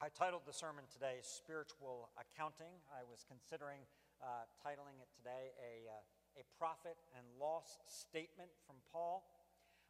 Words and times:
I 0.00 0.08
titled 0.08 0.48
the 0.48 0.56
sermon 0.56 0.88
today 0.88 1.20
Spiritual 1.20 2.08
Accounting. 2.16 2.72
I 2.88 3.04
was 3.04 3.20
considering 3.28 3.84
uh, 4.24 4.48
titling 4.56 4.96
it 4.96 5.12
today 5.12 5.52
a, 5.60 5.92
uh, 5.92 6.40
a 6.40 6.42
Profit 6.56 6.96
and 7.12 7.28
Loss 7.36 7.76
Statement 7.84 8.48
from 8.64 8.80
Paul. 8.88 9.28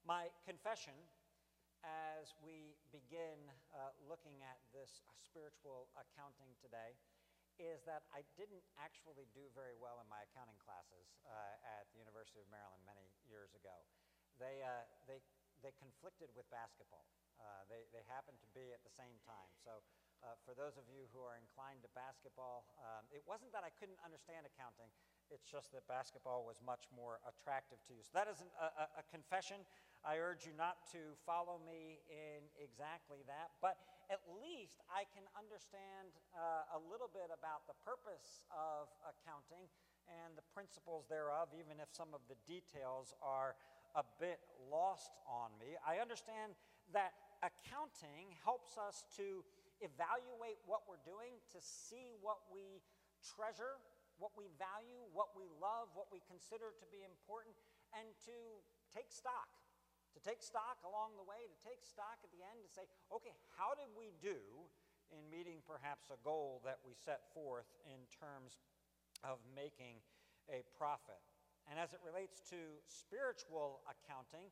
My 0.02 0.34
confession 0.42 0.98
as 1.86 2.34
we 2.42 2.74
begin 2.90 3.38
uh, 3.70 3.94
looking 4.02 4.42
at 4.42 4.58
this 4.74 5.06
spiritual 5.22 5.86
accounting 5.95 6.58
today 6.58 6.98
is 7.62 7.86
that 7.86 8.02
I 8.11 8.27
didn't 8.34 8.66
actually 8.82 9.30
do 9.30 9.46
very 9.54 9.79
well 9.79 10.02
in 10.02 10.11
my 10.11 10.27
accounting 10.27 10.58
classes 10.58 11.06
uh, 11.22 11.79
at 11.79 11.86
the 11.95 12.02
University 12.02 12.42
of 12.42 12.50
Maryland 12.50 12.82
many 12.82 13.14
years 13.30 13.54
ago. 13.54 13.79
They, 14.42 14.58
uh, 14.58 14.90
they, 15.06 15.22
they 15.61 15.72
conflicted 15.77 16.32
with 16.36 16.48
basketball. 16.48 17.06
Uh, 17.40 17.64
they, 17.72 17.88
they 17.93 18.04
happened 18.04 18.36
to 18.45 18.50
be 18.52 18.72
at 18.76 18.84
the 18.84 18.93
same 18.93 19.16
time. 19.24 19.48
So 19.64 19.80
uh, 20.20 20.36
for 20.44 20.52
those 20.52 20.76
of 20.76 20.84
you 20.93 21.08
who 21.16 21.25
are 21.25 21.40
inclined 21.40 21.80
to 21.89 21.90
basketball, 21.96 22.68
um, 22.76 23.08
it 23.08 23.25
wasn't 23.25 23.52
that 23.57 23.64
I 23.64 23.72
couldn't 23.72 24.00
understand 24.04 24.44
accounting, 24.44 24.93
it's 25.32 25.46
just 25.46 25.71
that 25.72 25.86
basketball 25.86 26.43
was 26.43 26.58
much 26.61 26.90
more 26.90 27.22
attractive 27.25 27.79
to 27.86 27.94
you. 27.94 28.02
So 28.02 28.12
that 28.18 28.26
is 28.26 28.43
an, 28.43 28.50
a, 28.58 29.00
a, 29.00 29.04
confession. 29.08 29.62
I 30.02 30.18
urge 30.18 30.43
you 30.43 30.52
not 30.58 30.90
to 30.90 31.14
follow 31.22 31.63
me 31.63 32.02
in 32.11 32.42
exactly 32.58 33.22
that, 33.30 33.55
but 33.62 33.78
at 34.11 34.20
least 34.42 34.83
I 34.91 35.06
can 35.06 35.22
understand 35.38 36.19
uh, 36.34 36.77
a 36.77 36.80
little 36.91 37.08
bit 37.08 37.30
about 37.30 37.70
the 37.70 37.78
purpose 37.86 38.42
of 38.50 38.91
accounting 39.06 39.70
and 40.11 40.34
the 40.34 40.44
principles 40.50 41.06
thereof, 41.06 41.55
even 41.55 41.78
if 41.78 41.94
some 41.94 42.11
of 42.11 42.27
the 42.27 42.34
details 42.42 43.14
are 43.22 43.55
a 43.94 44.05
bit 44.19 44.39
lost 44.70 45.19
on 45.27 45.50
me. 45.58 45.75
I 45.83 45.98
understand 45.98 46.55
that 46.94 47.14
accounting 47.42 48.34
helps 48.44 48.78
us 48.78 49.06
to 49.16 49.42
evaluate 49.80 50.61
what 50.69 50.84
we're 50.84 51.03
doing, 51.03 51.41
to 51.56 51.61
see 51.61 52.12
what 52.20 52.44
we 52.53 52.84
treasure, 53.22 53.80
what 54.20 54.36
we 54.36 54.52
value, 54.61 55.00
what 55.16 55.33
we 55.33 55.48
love, 55.58 55.88
what 55.96 56.12
we 56.12 56.20
consider 56.28 56.77
to 56.77 56.86
be 56.92 57.00
important, 57.02 57.56
and 57.96 58.05
to 58.28 58.36
take 58.92 59.08
stock. 59.08 59.48
To 60.12 60.20
take 60.20 60.42
stock 60.42 60.83
along 60.83 61.14
the 61.16 61.24
way, 61.24 61.46
to 61.46 61.58
take 61.62 61.80
stock 61.86 62.18
at 62.20 62.30
the 62.34 62.42
end, 62.42 62.61
to 62.66 62.70
say, 62.70 62.84
okay, 63.14 63.33
how 63.56 63.78
did 63.78 63.88
we 63.94 64.12
do 64.18 64.36
in 65.14 65.22
meeting 65.30 65.62
perhaps 65.64 66.11
a 66.11 66.18
goal 66.27 66.61
that 66.66 66.83
we 66.83 66.92
set 66.98 67.30
forth 67.30 67.70
in 67.86 68.02
terms 68.11 68.58
of 69.22 69.38
making 69.55 70.02
a 70.50 70.66
profit? 70.74 71.22
And 71.69 71.77
as 71.77 71.92
it 71.92 72.00
relates 72.00 72.41
to 72.55 72.58
spiritual 72.89 73.84
accounting, 73.84 74.48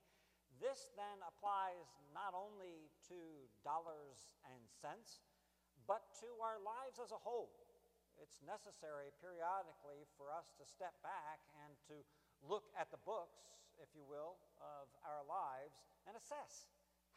this 0.58 0.90
then 0.98 1.18
applies 1.22 1.88
not 2.10 2.34
only 2.34 2.90
to 3.08 3.18
dollars 3.62 4.34
and 4.44 4.60
cents, 4.68 5.22
but 5.86 6.12
to 6.20 6.28
our 6.42 6.60
lives 6.60 6.98
as 6.98 7.14
a 7.14 7.20
whole. 7.22 7.54
It's 8.18 8.42
necessary 8.42 9.14
periodically 9.22 10.04
for 10.18 10.34
us 10.34 10.50
to 10.58 10.66
step 10.66 10.98
back 11.06 11.40
and 11.64 11.78
to 11.86 12.02
look 12.42 12.68
at 12.74 12.90
the 12.90 13.00
books, 13.06 13.46
if 13.78 13.88
you 13.94 14.02
will, 14.02 14.36
of 14.58 14.90
our 15.06 15.22
lives 15.22 15.78
and 16.04 16.18
assess 16.18 16.66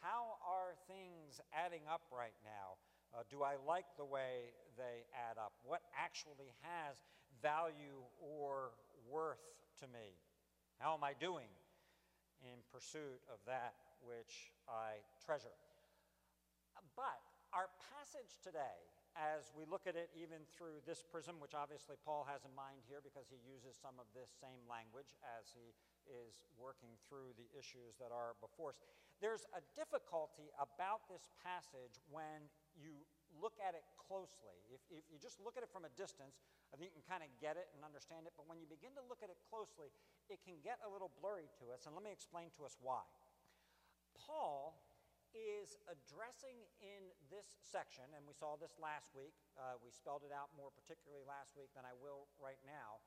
how 0.02 0.42
are 0.42 0.74
things 0.90 1.38
adding 1.54 1.86
up 1.86 2.02
right 2.10 2.36
now? 2.42 2.82
Uh, 3.14 3.22
do 3.30 3.46
I 3.46 3.62
like 3.62 3.86
the 3.98 4.06
way 4.06 4.50
they 4.74 5.06
add 5.14 5.38
up? 5.38 5.54
What 5.62 5.86
actually 5.94 6.58
has 6.66 6.98
value 7.42 8.02
or 8.18 8.74
worth 9.06 9.61
to 9.82 9.88
me? 9.90 10.18
How 10.78 10.94
am 10.94 11.04
I 11.04 11.14
doing 11.18 11.50
in 12.42 12.58
pursuit 12.74 13.22
of 13.30 13.38
that 13.46 13.74
which 14.02 14.54
I 14.66 15.02
treasure. 15.22 15.54
But 16.98 17.22
our 17.54 17.70
passage 17.94 18.42
today, 18.42 18.82
as 19.14 19.52
we 19.54 19.68
look 19.68 19.86
at 19.86 19.94
it 19.94 20.10
even 20.16 20.42
through 20.50 20.82
this 20.88 21.04
prism, 21.04 21.38
which 21.38 21.54
obviously 21.54 22.00
Paul 22.02 22.26
has 22.26 22.48
in 22.48 22.54
mind 22.56 22.82
here 22.88 23.04
because 23.04 23.28
he 23.30 23.38
uses 23.44 23.78
some 23.78 24.00
of 24.02 24.08
this 24.16 24.32
same 24.40 24.64
language 24.66 25.14
as 25.22 25.52
he 25.52 25.76
is 26.08 26.42
working 26.56 26.96
through 27.06 27.36
the 27.36 27.48
issues 27.54 28.00
that 28.00 28.10
are 28.10 28.40
before 28.42 28.74
us, 28.74 28.82
there's 29.20 29.46
a 29.54 29.62
difficulty 29.78 30.50
about 30.58 31.06
this 31.12 31.30
passage 31.44 32.02
when 32.10 32.50
you 32.74 33.06
look 33.40 33.56
at 33.62 33.78
it 33.78 33.86
closely. 33.96 34.60
If, 34.74 34.82
if 34.92 35.06
you 35.08 35.22
just 35.22 35.40
look 35.40 35.56
at 35.56 35.64
it 35.64 35.72
from 35.72 35.88
a 35.88 35.94
distance, 35.96 36.44
I 36.72 36.80
think 36.80 36.92
you 36.92 37.04
can 37.04 37.08
kind 37.08 37.24
of 37.24 37.30
get 37.40 37.56
it 37.56 37.72
and 37.76 37.84
understand 37.84 38.28
it. 38.28 38.34
But 38.36 38.48
when 38.48 38.60
you 38.60 38.68
begin 38.68 38.92
to 39.00 39.04
look 39.08 39.24
at 39.24 39.32
it 39.32 39.40
closely, 39.48 39.92
it 40.28 40.44
can 40.44 40.60
get 40.64 40.80
a 40.84 40.90
little 40.90 41.12
blurry 41.20 41.48
to 41.64 41.72
us. 41.72 41.88
And 41.88 41.96
let 41.96 42.04
me 42.04 42.12
explain 42.12 42.52
to 42.60 42.68
us 42.68 42.80
why. 42.80 43.04
Paul 44.16 44.76
is 45.32 45.80
addressing 45.88 46.60
in 46.84 47.08
this 47.32 47.60
section, 47.64 48.04
and 48.16 48.28
we 48.28 48.36
saw 48.36 48.60
this 48.60 48.76
last 48.76 49.16
week, 49.16 49.36
uh, 49.56 49.80
we 49.80 49.88
spelled 49.92 50.28
it 50.28 50.36
out 50.36 50.52
more 50.60 50.72
particularly 50.76 51.24
last 51.24 51.56
week 51.56 51.72
than 51.72 51.88
I 51.88 51.96
will 51.96 52.28
right 52.36 52.60
now. 52.68 53.00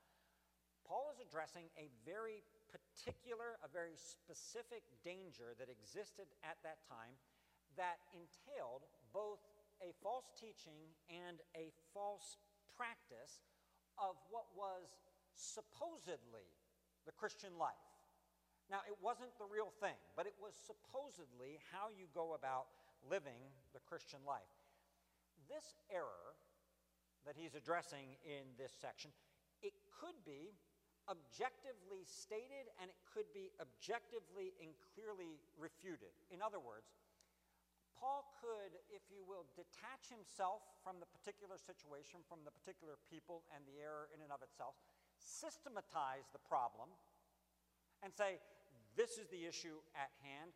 Paul 0.85 1.09
is 1.13 1.21
addressing 1.21 1.69
a 1.77 1.89
very 2.05 2.45
particular, 2.69 3.57
a 3.65 3.69
very 3.69 3.97
specific 3.97 4.85
danger 5.01 5.57
that 5.57 5.69
existed 5.69 6.29
at 6.45 6.61
that 6.61 6.81
time 6.85 7.17
that 7.77 7.99
entailed 8.13 8.85
both 9.11 9.41
a 9.85 9.93
false 10.01 10.33
teaching 10.33 10.89
and 11.05 11.37
a 11.53 11.69
false 11.93 12.41
practice 12.73 13.45
of 14.01 14.17
what 14.33 14.49
was 14.57 14.89
supposedly 15.37 16.49
the 17.05 17.13
Christian 17.13 17.53
life. 17.61 17.85
Now, 18.65 18.81
it 18.89 18.97
wasn't 18.97 19.37
the 19.37 19.45
real 19.45 19.69
thing, 19.77 19.95
but 20.17 20.25
it 20.25 20.33
was 20.41 20.57
supposedly 20.57 21.61
how 21.69 21.93
you 21.93 22.09
go 22.17 22.33
about 22.33 22.65
living 23.05 23.53
the 23.77 23.83
Christian 23.85 24.25
life. 24.25 24.49
This 25.45 25.77
error 25.93 26.33
that 27.29 27.37
he's 27.37 27.53
addressing 27.53 28.17
in 28.25 28.57
this 28.57 28.73
section, 28.73 29.13
it 29.61 29.77
could 30.01 30.17
be 30.25 30.57
objectively 31.05 32.01
stated 32.01 32.73
and 32.81 32.89
it 32.89 32.97
could 33.13 33.29
be 33.29 33.53
objectively 33.61 34.57
and 34.57 34.73
clearly 34.93 35.37
refuted. 35.53 36.09
In 36.33 36.41
other 36.41 36.57
words, 36.57 36.89
Paul 37.95 38.27
could, 38.43 38.75
if 38.91 39.01
you 39.07 39.23
will, 39.23 39.47
detach 39.55 40.11
himself 40.11 40.61
from 40.83 40.99
the 40.99 41.09
particular 41.09 41.55
situation, 41.55 42.21
from 42.27 42.43
the 42.43 42.51
particular 42.51 42.99
people, 43.07 43.47
and 43.55 43.63
the 43.63 43.79
error 43.81 44.11
in 44.11 44.19
and 44.21 44.31
of 44.31 44.43
itself, 44.43 44.75
systematize 45.17 46.27
the 46.35 46.43
problem, 46.43 46.91
and 48.03 48.11
say, 48.11 48.43
this 48.95 49.17
is 49.17 49.27
the 49.31 49.47
issue 49.47 49.79
at 49.95 50.11
hand, 50.21 50.51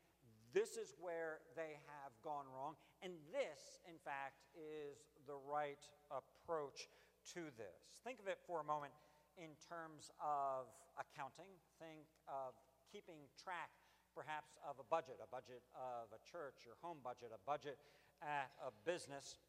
this 0.51 0.75
is 0.75 0.93
where 0.99 1.39
they 1.55 1.79
have 1.87 2.11
gone 2.23 2.45
wrong, 2.51 2.75
and 3.01 3.13
this, 3.31 3.79
in 3.87 3.95
fact, 4.01 4.43
is 4.57 5.07
the 5.27 5.37
right 5.47 5.81
approach 6.11 6.89
to 7.33 7.53
this. 7.55 8.03
Think 8.03 8.19
of 8.19 8.27
it 8.27 8.39
for 8.43 8.59
a 8.59 8.67
moment 8.67 8.93
in 9.37 9.55
terms 9.63 10.11
of 10.19 10.67
accounting, 10.99 11.47
think 11.79 12.11
of 12.27 12.57
keeping 12.91 13.29
track 13.39 13.71
perhaps 14.19 14.59
of 14.67 14.75
a 14.83 14.87
budget, 14.91 15.15
a 15.23 15.31
budget 15.31 15.63
of 15.71 16.11
a 16.11 16.19
church, 16.27 16.67
your 16.67 16.75
home 16.83 16.99
budget, 16.99 17.31
a 17.31 17.39
budget 17.47 17.79
at 18.19 18.51
a 18.59 18.67
business 18.83 19.39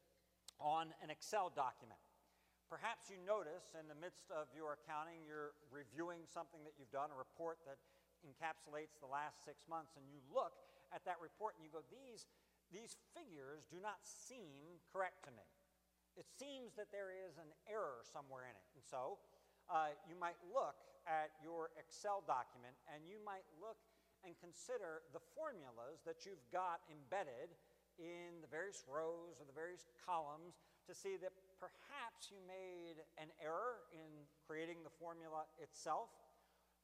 on 0.63 0.95
an 1.03 1.11
Excel 1.11 1.51
document. 1.51 1.99
Perhaps 2.71 3.11
you 3.11 3.19
notice 3.19 3.75
in 3.75 3.91
the 3.91 3.99
midst 3.99 4.31
of 4.31 4.47
your 4.55 4.79
accounting, 4.79 5.27
you're 5.27 5.59
reviewing 5.67 6.23
something 6.23 6.63
that 6.63 6.79
you've 6.79 6.95
done, 6.95 7.11
a 7.11 7.19
report 7.19 7.59
that 7.67 7.83
encapsulates 8.23 8.95
the 9.03 9.11
last 9.11 9.43
six 9.43 9.67
months, 9.67 9.99
and 9.99 10.07
you 10.07 10.23
look 10.31 10.55
at 10.95 11.03
that 11.03 11.19
report 11.19 11.59
and 11.59 11.67
you 11.67 11.71
go, 11.75 11.83
These, 11.91 12.31
these 12.71 12.95
figures 13.11 13.67
do 13.67 13.83
not 13.83 13.99
seem 14.07 14.79
correct 14.87 15.27
to 15.27 15.35
me. 15.35 15.43
It 16.15 16.31
seems 16.31 16.79
that 16.79 16.95
there 16.95 17.11
is 17.11 17.35
an 17.35 17.51
error 17.67 18.07
somewhere 18.07 18.47
in 18.47 18.55
it. 18.55 18.67
And 18.79 18.83
so 18.87 19.19
uh, 19.67 19.91
you 20.07 20.15
might 20.15 20.39
look 20.47 20.79
at 21.03 21.35
your 21.43 21.75
Excel 21.75 22.23
document 22.23 22.79
and 22.87 23.03
you 23.03 23.19
might 23.19 23.43
look 23.59 23.79
and 24.25 24.37
consider 24.37 25.05
the 25.13 25.23
formulas 25.33 26.01
that 26.05 26.25
you've 26.25 26.43
got 26.53 26.81
embedded 26.89 27.53
in 27.99 28.41
the 28.41 28.49
various 28.49 28.85
rows 28.87 29.37
or 29.37 29.45
the 29.45 29.55
various 29.55 29.85
columns 30.01 30.57
to 30.87 30.93
see 30.95 31.17
that 31.21 31.33
perhaps 31.61 32.33
you 32.33 32.41
made 32.49 33.01
an 33.21 33.29
error 33.37 33.85
in 33.93 34.25
creating 34.47 34.81
the 34.81 34.93
formula 34.97 35.45
itself. 35.61 36.09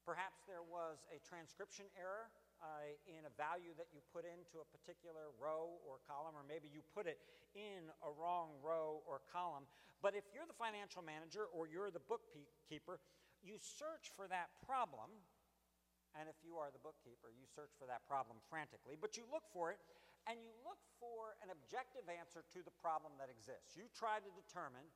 Perhaps 0.05 0.45
there 0.45 0.63
was 0.63 1.03
a 1.09 1.17
transcription 1.25 1.89
error 1.97 2.29
uh, 2.61 2.89
in 3.05 3.25
a 3.25 3.33
value 3.37 3.73
that 3.77 3.89
you 3.93 4.01
put 4.13 4.25
into 4.25 4.61
a 4.61 4.67
particular 4.69 5.33
row 5.37 5.77
or 5.85 6.01
column, 6.05 6.33
or 6.37 6.45
maybe 6.45 6.69
you 6.69 6.81
put 6.93 7.05
it 7.05 7.19
in 7.53 7.89
a 8.05 8.09
wrong 8.13 8.55
row 8.61 9.01
or 9.05 9.21
column. 9.29 9.65
But 10.01 10.13
if 10.13 10.29
you're 10.33 10.47
the 10.47 10.57
financial 10.57 11.01
manager 11.01 11.49
or 11.49 11.65
you're 11.65 11.89
the 11.89 12.03
bookkeeper, 12.05 13.01
you 13.41 13.57
search 13.57 14.13
for 14.13 14.29
that 14.29 14.53
problem 14.65 15.09
and 16.17 16.27
if 16.27 16.41
you 16.41 16.57
are 16.57 16.73
the 16.73 16.81
bookkeeper, 16.81 17.29
you 17.31 17.45
search 17.45 17.71
for 17.77 17.85
that 17.85 18.03
problem 18.09 18.41
frantically, 18.49 18.97
but 18.97 19.15
you 19.15 19.23
look 19.29 19.45
for 19.53 19.69
it 19.69 19.79
and 20.25 20.41
you 20.41 20.51
look 20.65 20.81
for 20.99 21.37
an 21.45 21.53
objective 21.53 22.03
answer 22.09 22.43
to 22.51 22.59
the 22.65 22.73
problem 22.81 23.15
that 23.21 23.29
exists. 23.31 23.77
You 23.77 23.87
try 23.93 24.19
to 24.19 24.31
determine 24.33 24.89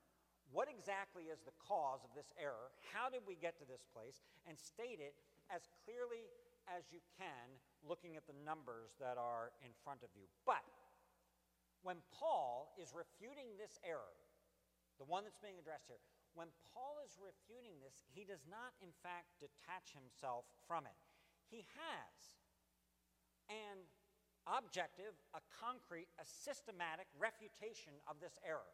what 0.52 0.68
exactly 0.68 1.32
is 1.32 1.40
the 1.46 1.56
cause 1.62 2.04
of 2.04 2.12
this 2.12 2.34
error, 2.36 2.76
how 2.92 3.08
did 3.08 3.24
we 3.24 3.40
get 3.40 3.56
to 3.64 3.66
this 3.70 3.88
place, 3.88 4.20
and 4.44 4.60
state 4.60 5.00
it 5.00 5.16
as 5.48 5.70
clearly 5.86 6.28
as 6.68 6.92
you 6.92 7.00
can 7.16 7.48
looking 7.88 8.20
at 8.20 8.28
the 8.28 8.36
numbers 8.44 8.98
that 9.00 9.16
are 9.16 9.56
in 9.64 9.72
front 9.84 10.04
of 10.04 10.12
you. 10.14 10.28
But 10.44 10.62
When 11.82 11.98
Paul 12.14 12.78
is 12.78 12.94
refuting 12.94 13.58
this 13.58 13.82
error, 13.82 14.14
the 15.02 15.10
one 15.10 15.26
that's 15.26 15.42
being 15.42 15.58
addressed 15.58 15.90
here, 15.90 15.98
when 16.38 16.54
Paul 16.70 17.02
is 17.02 17.18
refuting 17.18 17.82
this, 17.82 18.06
he 18.14 18.22
does 18.22 18.46
not, 18.46 18.78
in 18.86 18.94
fact, 19.02 19.34
detach 19.42 19.98
himself 19.98 20.46
from 20.70 20.86
it. 20.86 20.94
He 21.52 21.68
has 21.76 22.16
an 23.52 23.84
objective, 24.48 25.12
a 25.36 25.44
concrete, 25.52 26.08
a 26.16 26.26
systematic 26.26 27.12
refutation 27.20 27.92
of 28.08 28.24
this 28.24 28.40
error. 28.48 28.72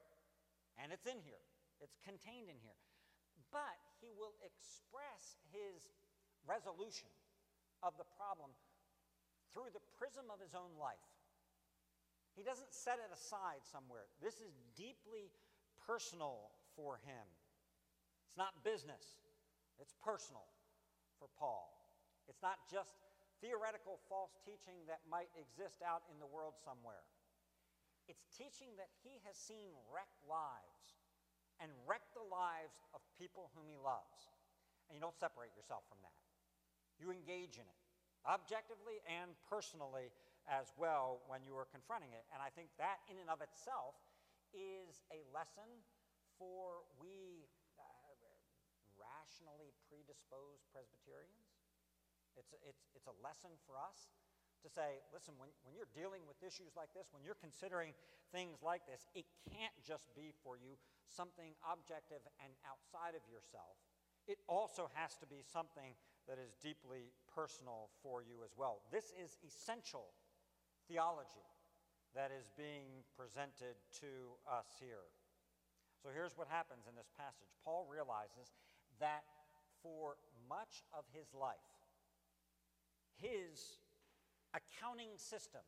And 0.77 0.93
it's 0.93 1.09
in 1.09 1.17
here, 1.25 1.41
it's 1.81 1.97
contained 2.05 2.53
in 2.53 2.61
here. 2.61 2.77
But 3.49 3.81
he 3.97 4.13
will 4.13 4.37
express 4.45 5.41
his 5.49 5.89
resolution 6.45 7.09
of 7.81 7.97
the 7.97 8.05
problem 8.13 8.53
through 9.53 9.73
the 9.73 9.83
prism 9.97 10.29
of 10.29 10.37
his 10.37 10.53
own 10.53 10.77
life. 10.77 11.01
He 12.37 12.45
doesn't 12.45 12.69
set 12.69 13.01
it 13.01 13.09
aside 13.09 13.65
somewhere. 13.65 14.05
This 14.21 14.37
is 14.37 14.53
deeply 14.77 15.33
personal 15.81 16.53
for 16.77 17.01
him. 17.01 17.25
It's 18.29 18.37
not 18.37 18.53
business, 18.61 19.17
it's 19.81 19.97
personal 19.97 20.45
for 21.17 21.25
Paul. 21.39 21.76
It's 22.27 22.43
not 22.43 22.59
just 22.67 22.99
theoretical 23.39 23.99
false 24.11 24.35
teaching 24.43 24.83
that 24.87 25.03
might 25.07 25.31
exist 25.35 25.83
out 25.83 26.03
in 26.11 26.19
the 26.19 26.29
world 26.29 26.59
somewhere. 26.59 27.03
It's 28.07 28.27
teaching 28.31 28.71
that 28.79 28.91
he 29.03 29.19
has 29.27 29.35
seen 29.35 29.75
wreck 29.91 30.11
lives 30.23 30.95
and 31.59 31.71
wreck 31.83 32.05
the 32.15 32.23
lives 32.23 32.79
of 32.95 33.03
people 33.19 33.51
whom 33.51 33.67
he 33.67 33.75
loves. 33.75 34.31
And 34.87 34.95
you 34.95 35.03
don't 35.03 35.17
separate 35.17 35.51
yourself 35.57 35.83
from 35.91 35.99
that. 36.05 36.21
You 36.97 37.11
engage 37.11 37.59
in 37.59 37.67
it, 37.67 37.81
objectively 38.23 39.03
and 39.05 39.35
personally 39.45 40.09
as 40.47 40.71
well, 40.79 41.19
when 41.27 41.43
you 41.43 41.51
are 41.59 41.67
confronting 41.67 42.15
it. 42.15 42.23
And 42.31 42.39
I 42.39 42.47
think 42.55 42.71
that, 42.79 43.03
in 43.11 43.19
and 43.19 43.27
of 43.27 43.43
itself, 43.43 43.99
is 44.55 45.03
a 45.11 45.27
lesson 45.35 45.67
for 46.39 46.87
we 47.03 47.43
uh, 47.75 47.83
rationally 48.95 49.75
predisposed 49.91 50.63
Presbyterians. 50.71 51.46
It's, 52.37 52.53
it's, 52.63 52.85
it's 52.95 53.09
a 53.09 53.17
lesson 53.19 53.51
for 53.65 53.75
us 53.75 54.13
to 54.65 54.69
say, 54.69 55.01
listen, 55.13 55.37
when, 55.37 55.49
when 55.65 55.77
you're 55.77 55.89
dealing 55.93 56.25
with 56.25 56.41
issues 56.41 56.73
like 56.73 56.89
this, 56.93 57.09
when 57.13 57.21
you're 57.21 57.37
considering 57.37 57.93
things 58.33 58.61
like 58.65 58.85
this, 58.89 59.05
it 59.13 59.25
can't 59.49 59.73
just 59.85 60.09
be 60.17 60.33
for 60.41 60.57
you 60.57 60.77
something 61.05 61.53
objective 61.65 62.21
and 62.41 62.51
outside 62.65 63.13
of 63.13 63.23
yourself. 63.29 63.77
It 64.27 64.41
also 64.49 64.91
has 64.97 65.15
to 65.23 65.27
be 65.27 65.39
something 65.45 65.95
that 66.27 66.35
is 66.35 66.57
deeply 66.59 67.15
personal 67.31 67.87
for 68.03 68.19
you 68.19 68.43
as 68.43 68.51
well. 68.57 68.83
This 68.91 69.15
is 69.15 69.39
essential 69.45 70.11
theology 70.91 71.47
that 72.11 72.31
is 72.35 72.51
being 72.57 73.07
presented 73.15 73.79
to 74.03 74.35
us 74.43 74.75
here. 74.81 75.07
So 76.03 76.11
here's 76.11 76.35
what 76.35 76.51
happens 76.51 76.85
in 76.89 76.95
this 76.95 77.09
passage 77.15 77.47
Paul 77.63 77.87
realizes 77.87 78.51
that 78.99 79.23
for 79.81 80.17
much 80.49 80.83
of 80.91 81.05
his 81.13 81.31
life, 81.31 81.76
his 83.21 83.79
accounting 84.53 85.15
system 85.17 85.61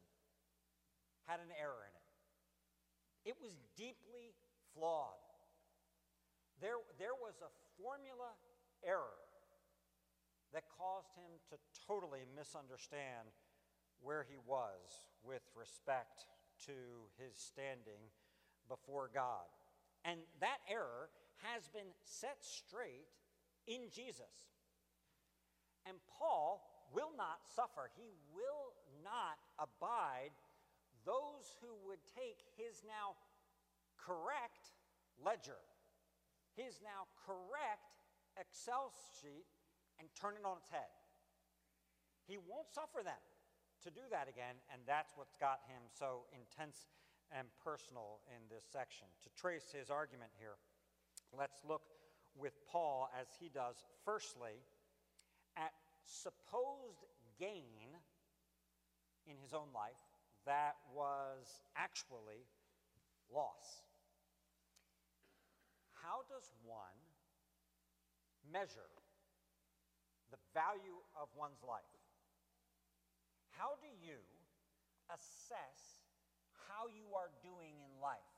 had 1.26 1.40
an 1.40 1.54
error 1.60 1.86
in 1.86 1.94
it. 1.94 2.10
It 3.30 3.36
was 3.42 3.58
deeply 3.76 4.34
flawed. 4.74 5.22
There, 6.62 6.82
there 6.98 7.16
was 7.16 7.42
a 7.42 7.52
formula 7.78 8.34
error 8.84 9.22
that 10.54 10.64
caused 10.78 11.14
him 11.14 11.38
to 11.54 11.58
totally 11.86 12.26
misunderstand 12.36 13.30
where 14.02 14.26
he 14.28 14.38
was 14.46 15.06
with 15.24 15.44
respect 15.56 16.26
to 16.66 17.06
his 17.22 17.38
standing 17.38 18.10
before 18.68 19.10
God. 19.14 19.46
And 20.06 20.20
that 20.40 20.60
error 20.70 21.10
has 21.44 21.68
been 21.68 21.94
set 22.04 22.38
straight 22.42 23.08
in 23.68 23.90
Jesus. 23.94 24.50
And 25.86 25.98
Paul 26.18 26.64
will 26.94 27.12
not 27.18 27.46
suffer, 27.46 27.90
he 27.96 28.14
will 28.34 28.74
not 29.04 29.38
abide 29.58 30.34
those 31.06 31.56
who 31.62 31.72
would 31.88 32.02
take 32.16 32.42
his 32.58 32.84
now 32.86 33.16
correct 33.98 34.74
ledger, 35.24 35.60
his 36.56 36.80
now 36.84 37.08
correct 37.26 38.04
Excel 38.40 38.94
sheet, 39.20 39.46
and 40.00 40.08
turn 40.16 40.40
it 40.40 40.46
on 40.48 40.58
its 40.58 40.70
head. 40.70 40.88
He 42.24 42.38
won't 42.38 42.72
suffer 42.72 43.04
them 43.04 43.20
to 43.84 43.90
do 43.92 44.08
that 44.12 44.30
again, 44.30 44.56
and 44.72 44.82
that's 44.88 45.12
what's 45.16 45.36
got 45.36 45.60
him 45.68 45.84
so 45.92 46.24
intense 46.32 46.88
and 47.36 47.48
personal 47.64 48.24
in 48.32 48.48
this 48.48 48.64
section. 48.64 49.08
To 49.24 49.30
trace 49.36 49.72
his 49.76 49.90
argument 49.90 50.32
here, 50.40 50.56
let's 51.36 51.60
look 51.68 51.84
with 52.38 52.54
Paul 52.70 53.10
as 53.20 53.28
he 53.40 53.50
does, 53.50 53.84
firstly, 54.06 54.64
at 55.58 55.74
supposed 56.10 57.06
gain 57.38 57.94
in 59.30 59.38
his 59.38 59.54
own 59.54 59.70
life 59.74 60.02
that 60.46 60.76
was 60.90 61.62
actually 61.78 62.50
loss. 63.30 63.86
How 65.94 66.26
does 66.26 66.50
one 66.66 66.98
measure 68.50 68.90
the 70.34 70.42
value 70.58 70.98
of 71.14 71.30
one's 71.38 71.62
life? 71.62 71.86
How 73.54 73.78
do 73.78 73.92
you 74.02 74.18
assess 75.14 76.02
how 76.66 76.90
you 76.90 77.14
are 77.14 77.30
doing 77.46 77.78
in 77.86 77.94
life? 78.02 78.34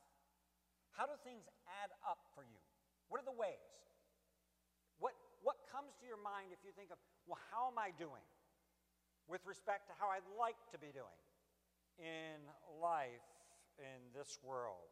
How 0.91 1.07
do 1.07 1.15
things 1.23 1.47
add 1.79 1.91
up 2.03 2.19
for 2.35 2.43
you? 2.43 2.59
What 3.07 3.23
are 3.23 3.27
the 3.27 3.35
ways? 3.35 3.71
Comes 5.71 5.95
to 6.03 6.05
your 6.05 6.19
mind 6.19 6.51
if 6.51 6.59
you 6.67 6.75
think 6.75 6.91
of, 6.91 6.99
well, 7.23 7.39
how 7.47 7.71
am 7.71 7.79
I 7.79 7.95
doing 7.95 8.27
with 9.31 9.39
respect 9.47 9.87
to 9.87 9.95
how 9.95 10.11
I'd 10.11 10.27
like 10.35 10.59
to 10.75 10.77
be 10.77 10.91
doing 10.91 11.21
in 11.95 12.43
life 12.83 13.23
in 13.79 14.11
this 14.11 14.35
world? 14.43 14.91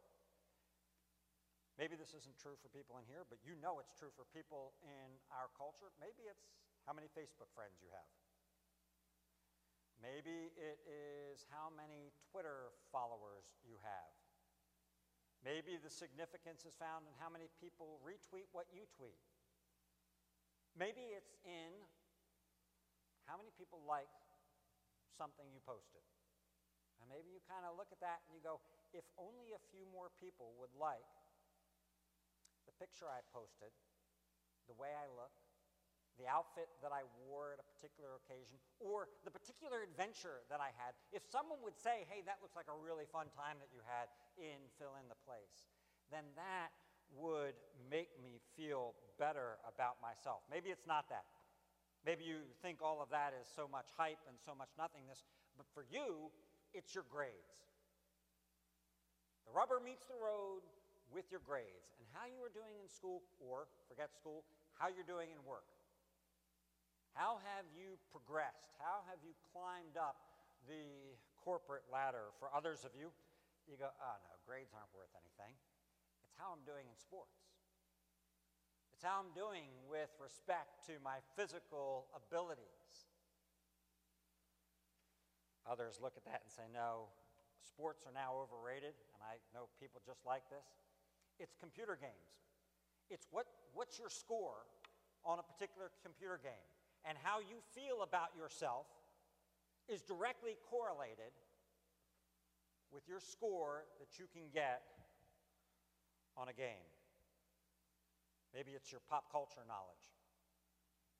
Maybe 1.75 1.99
this 1.99 2.15
isn't 2.15 2.39
true 2.39 2.55
for 2.59 2.71
people 2.71 2.95
in 2.95 3.03
here, 3.11 3.27
but 3.27 3.43
you 3.43 3.59
know 3.59 3.83
it's 3.83 3.91
true 3.91 4.11
for 4.15 4.23
people 4.31 4.75
in 4.83 5.19
our 5.35 5.51
culture. 5.55 5.91
Maybe 5.99 6.27
it's 6.31 6.47
how 6.87 6.95
many 6.95 7.11
Facebook 7.11 7.51
friends 7.51 7.79
you 7.83 7.91
have. 7.91 8.11
Maybe 9.99 10.55
it 10.55 10.79
is 10.87 11.43
how 11.51 11.67
many 11.71 12.15
Twitter 12.31 12.71
followers 12.87 13.51
you 13.67 13.75
have. 13.83 14.11
Maybe 15.43 15.79
the 15.79 15.91
significance 15.91 16.63
is 16.63 16.75
found 16.75 17.07
in 17.07 17.15
how 17.19 17.31
many 17.31 17.47
people 17.63 17.99
retweet 18.03 18.47
what 18.55 18.67
you 18.71 18.87
tweet. 18.95 19.19
Maybe 20.77 21.13
it's 21.15 21.33
in 21.45 21.71
how 23.29 23.37
many 23.37 23.53
people 23.53 23.81
like 23.85 24.09
something 25.13 25.45
you 25.53 25.61
posted. 25.61 26.01
And 26.99 27.07
maybe 27.07 27.31
you 27.31 27.39
kind 27.47 27.63
of 27.63 27.75
look 27.79 27.93
at 27.95 28.01
that 28.03 28.25
and 28.27 28.35
you 28.35 28.43
go, 28.43 28.59
if 28.91 29.05
only 29.15 29.55
a 29.55 29.61
few 29.71 29.87
more 29.89 30.11
people 30.19 30.51
would 30.59 30.73
like 30.75 31.07
the 32.67 32.75
picture 32.75 33.07
I 33.07 33.23
posted, 33.31 33.71
the 34.67 34.77
way 34.77 34.91
I 34.93 35.07
look, 35.17 35.33
the 36.19 36.27
outfit 36.27 36.67
that 36.83 36.91
I 36.91 37.07
wore 37.25 37.55
at 37.55 37.63
a 37.63 37.67
particular 37.79 38.19
occasion, 38.19 38.59
or 38.83 39.07
the 39.23 39.31
particular 39.31 39.81
adventure 39.81 40.43
that 40.51 40.59
I 40.59 40.75
had, 40.75 40.91
if 41.15 41.23
someone 41.23 41.63
would 41.63 41.79
say, 41.79 42.03
hey, 42.11 42.21
that 42.27 42.43
looks 42.43 42.59
like 42.59 42.67
a 42.67 42.75
really 42.75 43.07
fun 43.07 43.31
time 43.31 43.57
that 43.63 43.71
you 43.71 43.79
had 43.87 44.11
in 44.35 44.59
fill 44.75 44.99
in 44.99 45.07
the 45.07 45.17
place, 45.23 45.71
then 46.11 46.27
that 46.35 46.75
would 47.17 47.57
make 47.89 48.09
me 48.21 48.39
feel 48.55 48.93
better 49.17 49.57
about 49.65 49.97
myself. 50.01 50.43
Maybe 50.49 50.69
it's 50.69 50.85
not 50.87 51.09
that. 51.09 51.25
Maybe 52.05 52.23
you 52.23 52.45
think 52.61 52.79
all 52.81 53.01
of 53.01 53.09
that 53.11 53.33
is 53.35 53.47
so 53.47 53.67
much 53.67 53.91
hype 53.97 54.21
and 54.27 54.37
so 54.39 54.55
much 54.55 54.69
nothingness, 54.77 55.25
but 55.57 55.67
for 55.73 55.83
you, 55.91 56.31
it's 56.73 56.95
your 56.95 57.03
grades. 57.11 57.59
The 59.45 59.51
rubber 59.51 59.81
meets 59.83 60.05
the 60.05 60.15
road, 60.15 60.63
with 61.13 61.25
your 61.33 61.41
grades 61.41 61.97
and 61.97 62.05
how 62.13 62.29
you 62.29 62.39
are 62.45 62.53
doing 62.53 62.77
in 62.81 62.87
school, 62.89 63.25
or 63.41 63.65
forget 63.89 64.13
school, 64.13 64.45
how 64.77 64.87
you're 64.89 65.07
doing 65.07 65.33
in 65.33 65.41
work. 65.45 65.65
How 67.17 67.41
have 67.41 67.65
you 67.73 67.97
progressed? 68.13 68.77
How 68.77 69.01
have 69.09 69.19
you 69.25 69.33
climbed 69.51 69.97
up 69.97 70.15
the 70.69 71.17
corporate 71.41 71.85
ladder? 71.89 72.31
For 72.37 72.53
others 72.53 72.85
of 72.85 72.93
you, 72.93 73.09
you 73.65 73.75
go, 73.75 73.89
oh 73.89 74.17
no, 74.21 74.31
grades 74.45 74.71
aren't 74.71 74.93
worth 74.93 75.11
anything. 75.17 75.57
How 76.39 76.55
I'm 76.55 76.63
doing 76.63 76.87
in 76.87 76.95
sports. 76.95 77.35
It's 78.95 79.03
how 79.03 79.19
I'm 79.19 79.35
doing 79.35 79.67
with 79.91 80.07
respect 80.23 80.87
to 80.87 80.95
my 81.03 81.19
physical 81.35 82.07
abilities. 82.15 83.11
Others 85.67 85.99
look 85.99 86.15
at 86.15 86.23
that 86.23 86.47
and 86.47 86.47
say, 86.47 86.63
no, 86.71 87.11
sports 87.59 88.07
are 88.07 88.15
now 88.15 88.39
overrated, 88.39 88.95
and 88.95 89.19
I 89.19 89.43
know 89.51 89.67
people 89.83 89.99
just 90.07 90.23
like 90.23 90.47
this. 90.47 90.63
It's 91.43 91.59
computer 91.59 91.99
games. 91.99 92.31
It's 93.11 93.27
what, 93.35 93.43
what's 93.75 93.99
your 93.99 94.07
score 94.07 94.63
on 95.27 95.43
a 95.43 95.45
particular 95.45 95.91
computer 96.07 96.39
game. 96.39 96.67
And 97.03 97.19
how 97.19 97.43
you 97.43 97.59
feel 97.75 97.99
about 97.99 98.31
yourself 98.31 98.87
is 99.91 100.07
directly 100.07 100.55
correlated 100.71 101.35
with 102.95 103.03
your 103.11 103.19
score 103.19 103.83
that 103.99 104.15
you 104.15 104.31
can 104.31 104.47
get 104.55 104.87
on 106.37 106.49
a 106.49 106.55
game. 106.55 106.89
Maybe 108.53 108.73
it's 108.73 108.91
your 108.91 109.01
pop 109.09 109.31
culture 109.31 109.61
knowledge. 109.67 110.09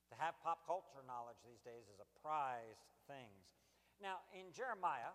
To 0.09 0.15
have 0.17 0.33
pop 0.41 0.65
culture 0.65 1.05
knowledge 1.05 1.37
these 1.45 1.61
days 1.61 1.85
is 1.85 2.01
a 2.01 2.09
prized 2.25 2.89
thing. 3.05 3.29
Now, 4.01 4.25
in 4.33 4.49
Jeremiah, 4.49 5.13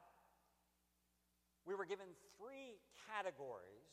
we 1.67 1.75
were 1.75 1.89
given 1.89 2.07
three 2.39 2.79
categories 3.11 3.91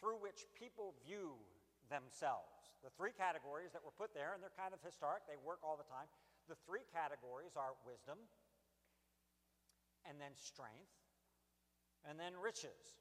through 0.00 0.18
which 0.18 0.46
people 0.58 0.94
view 1.06 1.38
themselves. 1.86 2.74
The 2.82 2.90
three 2.94 3.14
categories 3.14 3.70
that 3.74 3.82
were 3.82 3.94
put 3.94 4.14
there, 4.14 4.34
and 4.34 4.42
they're 4.42 4.54
kind 4.54 4.74
of 4.74 4.80
historic, 4.82 5.26
they 5.26 5.38
work 5.38 5.62
all 5.62 5.78
the 5.78 5.86
time. 5.86 6.06
The 6.50 6.58
three 6.66 6.86
categories 6.90 7.54
are 7.58 7.76
wisdom, 7.84 8.18
and 10.08 10.16
then 10.16 10.32
strength, 10.34 10.94
and 12.08 12.18
then 12.18 12.32
riches. 12.38 12.98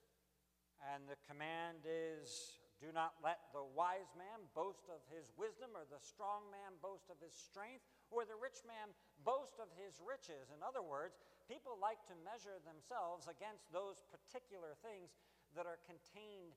And 0.81 1.09
the 1.09 1.17
command 1.25 1.85
is 1.85 2.57
do 2.77 2.93
not 2.93 3.17
let 3.25 3.41
the 3.57 3.65
wise 3.65 4.13
man 4.13 4.45
boast 4.53 4.85
of 4.93 5.01
his 5.09 5.33
wisdom, 5.33 5.73
or 5.73 5.89
the 5.89 5.97
strong 5.97 6.45
man 6.53 6.77
boast 6.77 7.09
of 7.09 7.17
his 7.17 7.33
strength, 7.33 7.81
or 8.13 8.21
the 8.21 8.37
rich 8.37 8.61
man 8.69 8.93
boast 9.25 9.57
of 9.57 9.65
his 9.73 9.97
riches. 9.97 10.53
In 10.53 10.61
other 10.61 10.85
words, 10.85 11.17
people 11.49 11.81
like 11.81 11.97
to 12.05 12.15
measure 12.21 12.61
themselves 12.61 13.25
against 13.25 13.65
those 13.73 13.97
particular 14.13 14.77
things 14.85 15.17
that 15.57 15.65
are 15.65 15.81
contained 15.89 16.53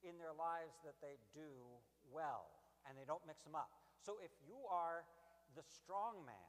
in 0.00 0.16
their 0.16 0.32
lives 0.32 0.80
that 0.88 0.96
they 1.04 1.20
do 1.36 1.52
well, 2.08 2.48
and 2.88 2.96
they 2.96 3.04
don't 3.04 3.24
mix 3.28 3.44
them 3.44 3.58
up. 3.58 3.68
So 4.00 4.16
if 4.24 4.32
you 4.48 4.56
are 4.72 5.04
the 5.52 5.64
strong 5.68 6.24
man, 6.24 6.48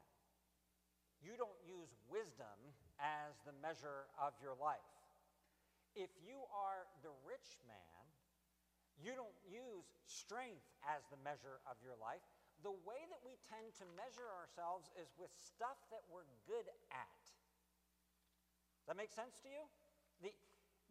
you 1.20 1.36
don't 1.36 1.60
use 1.60 1.92
wisdom 2.08 2.56
as 2.96 3.36
the 3.44 3.52
measure 3.60 4.08
of 4.16 4.32
your 4.40 4.56
life. 4.56 4.99
If 5.98 6.10
you 6.22 6.38
are 6.54 6.86
the 7.02 7.12
rich 7.26 7.58
man, 7.66 8.04
you 9.00 9.16
don't 9.16 9.36
use 9.48 9.88
strength 10.04 10.68
as 10.84 11.02
the 11.08 11.18
measure 11.24 11.64
of 11.64 11.80
your 11.80 11.96
life. 11.96 12.22
The 12.60 12.76
way 12.84 13.00
that 13.08 13.20
we 13.24 13.40
tend 13.40 13.72
to 13.80 13.86
measure 13.96 14.28
ourselves 14.28 14.92
is 15.00 15.08
with 15.16 15.32
stuff 15.40 15.80
that 15.88 16.04
we're 16.12 16.28
good 16.44 16.68
at. 16.92 17.22
Does 18.84 18.92
that 18.92 19.00
make 19.00 19.12
sense 19.12 19.40
to 19.44 19.48
you? 19.48 19.64
The, 20.20 20.32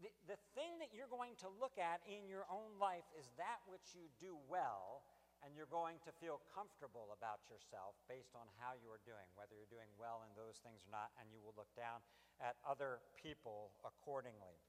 the, 0.01 0.09
the 0.33 0.39
thing 0.57 0.81
that 0.81 0.89
you're 0.89 1.11
going 1.11 1.37
to 1.45 1.49
look 1.61 1.77
at 1.77 2.01
in 2.09 2.25
your 2.25 2.49
own 2.49 2.81
life 2.81 3.05
is 3.13 3.29
that 3.37 3.61
which 3.69 3.93
you 3.93 4.09
do 4.17 4.33
well 4.49 5.05
and 5.45 5.55
you're 5.55 5.69
going 5.71 6.01
to 6.03 6.11
feel 6.19 6.43
comfortable 6.51 7.15
about 7.15 7.39
yourself 7.47 7.95
based 8.11 8.35
on 8.35 8.49
how 8.59 8.75
you 8.75 8.91
are 8.91 8.99
doing, 9.07 9.23
whether 9.39 9.55
you're 9.55 9.71
doing 9.71 9.87
well 9.95 10.25
in 10.27 10.31
those 10.35 10.59
things 10.59 10.83
or 10.83 10.91
not, 10.91 11.15
and 11.15 11.31
you 11.31 11.39
will 11.39 11.55
look 11.55 11.71
down 11.79 12.03
at 12.43 12.59
other 12.67 12.99
people 13.15 13.71
accordingly. 13.87 14.59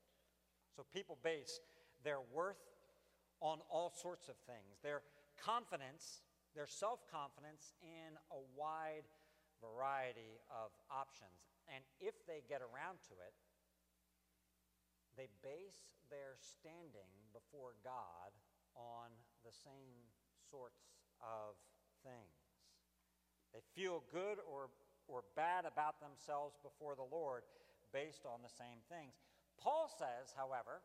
So 0.76 0.86
people 0.92 1.18
base 1.22 1.60
their 2.04 2.20
worth 2.32 2.60
on 3.40 3.58
all 3.70 3.90
sorts 3.90 4.28
of 4.28 4.36
things 4.46 4.78
their 4.82 5.02
confidence, 5.40 6.22
their 6.54 6.66
self 6.66 7.00
confidence 7.10 7.72
in 7.82 8.16
a 8.30 8.40
wide 8.56 9.08
variety 9.60 10.40
of 10.48 10.72
options. 10.90 11.52
And 11.68 11.84
if 12.00 12.14
they 12.26 12.42
get 12.48 12.60
around 12.60 13.00
to 13.12 13.14
it, 13.20 13.34
they 15.16 15.28
base 15.44 16.00
their 16.08 16.40
standing 16.40 17.12
before 17.32 17.76
God 17.84 18.32
on 18.74 19.12
the 19.44 19.52
same 19.52 20.08
sorts 20.48 20.80
of 21.20 21.60
things. 22.02 22.40
They 23.52 23.62
feel 23.74 24.02
good 24.12 24.38
or, 24.46 24.70
or 25.08 25.26
bad 25.34 25.66
about 25.66 26.00
themselves 26.00 26.56
before 26.62 26.94
the 26.94 27.06
Lord 27.06 27.42
based 27.92 28.24
on 28.24 28.40
the 28.42 28.52
same 28.52 28.80
things. 28.88 29.12
Paul 29.60 29.92
says, 29.92 30.32
however, 30.36 30.80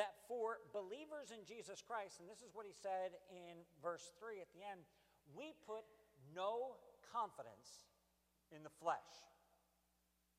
that 0.00 0.16
for 0.28 0.64
believers 0.72 1.30
in 1.30 1.44
Jesus 1.44 1.84
Christ, 1.84 2.20
and 2.20 2.28
this 2.28 2.40
is 2.40 2.56
what 2.56 2.64
he 2.64 2.72
said 2.72 3.12
in 3.28 3.60
verse 3.84 4.12
3 4.16 4.40
at 4.40 4.48
the 4.56 4.64
end, 4.64 4.88
we 5.36 5.52
put 5.68 5.84
no 6.32 6.80
confidence 7.12 7.84
in 8.48 8.64
the 8.64 8.72
flesh. 8.80 9.28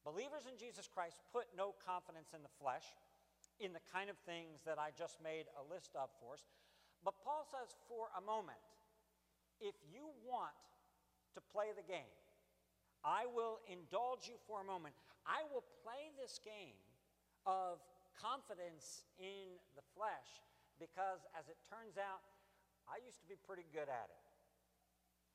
Believers 0.01 0.49
in 0.49 0.57
Jesus 0.57 0.89
Christ 0.89 1.21
put 1.31 1.45
no 1.53 1.77
confidence 1.85 2.33
in 2.33 2.41
the 2.41 2.55
flesh, 2.57 2.83
in 3.61 3.71
the 3.71 3.85
kind 3.93 4.09
of 4.09 4.17
things 4.25 4.65
that 4.65 4.81
I 4.81 4.89
just 4.97 5.21
made 5.21 5.45
a 5.53 5.63
list 5.63 5.93
of 5.93 6.09
for 6.17 6.33
us, 6.33 6.43
but 7.03 7.19
Paul 7.19 7.43
says, 7.43 7.75
for 7.87 8.07
a 8.15 8.23
moment, 8.23 8.59
if 9.59 9.75
you 9.91 10.07
want 10.23 10.55
to 11.35 11.41
play 11.51 11.75
the 11.75 11.83
game, 11.83 12.09
I 13.03 13.27
will 13.27 13.59
indulge 13.67 14.31
you 14.31 14.39
for 14.47 14.63
a 14.63 14.67
moment. 14.67 14.95
I 15.27 15.43
will 15.51 15.67
play 15.83 16.15
this 16.15 16.39
game 16.39 16.79
of 17.45 17.83
confidence 18.15 19.03
in 19.19 19.59
the 19.75 19.83
flesh 19.95 20.43
because, 20.79 21.25
as 21.37 21.49
it 21.51 21.59
turns 21.67 21.99
out, 21.99 22.23
I 22.87 22.99
used 23.03 23.19
to 23.23 23.27
be 23.27 23.39
pretty 23.39 23.67
good 23.71 23.87
at 23.87 24.07
it. 24.11 24.23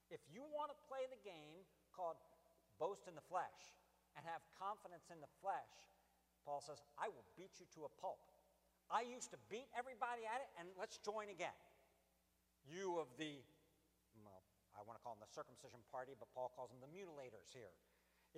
If 0.09 0.25
you 0.33 0.45
want 0.53 0.73
to 0.73 0.79
play 0.89 1.05
the 1.09 1.21
game 1.21 1.65
called 1.93 2.17
boast 2.81 3.09
in 3.09 3.15
the 3.17 3.25
flesh 3.29 3.77
and 4.17 4.25
have 4.25 4.41
confidence 4.57 5.13
in 5.13 5.21
the 5.21 5.31
flesh, 5.41 5.69
Paul 6.49 6.65
says, 6.65 6.81
I 6.97 7.13
will 7.13 7.29
beat 7.37 7.61
you 7.61 7.69
to 7.77 7.85
a 7.85 7.93
pulp. 8.01 8.21
I 8.89 9.05
used 9.05 9.29
to 9.37 9.41
beat 9.53 9.69
everybody 9.77 10.25
at 10.25 10.41
it, 10.41 10.49
and 10.57 10.73
let's 10.81 10.97
join 11.05 11.29
again. 11.29 11.57
You 12.65 12.97
of 12.97 13.13
the, 13.21 13.37
well, 14.25 14.41
I 14.73 14.81
want 14.89 14.97
to 14.97 15.03
call 15.05 15.13
them 15.13 15.25
the 15.25 15.33
circumcision 15.33 15.85
party, 15.93 16.17
but 16.17 16.33
Paul 16.33 16.49
calls 16.57 16.73
them 16.73 16.81
the 16.81 16.89
mutilators 16.89 17.53
here. 17.53 17.73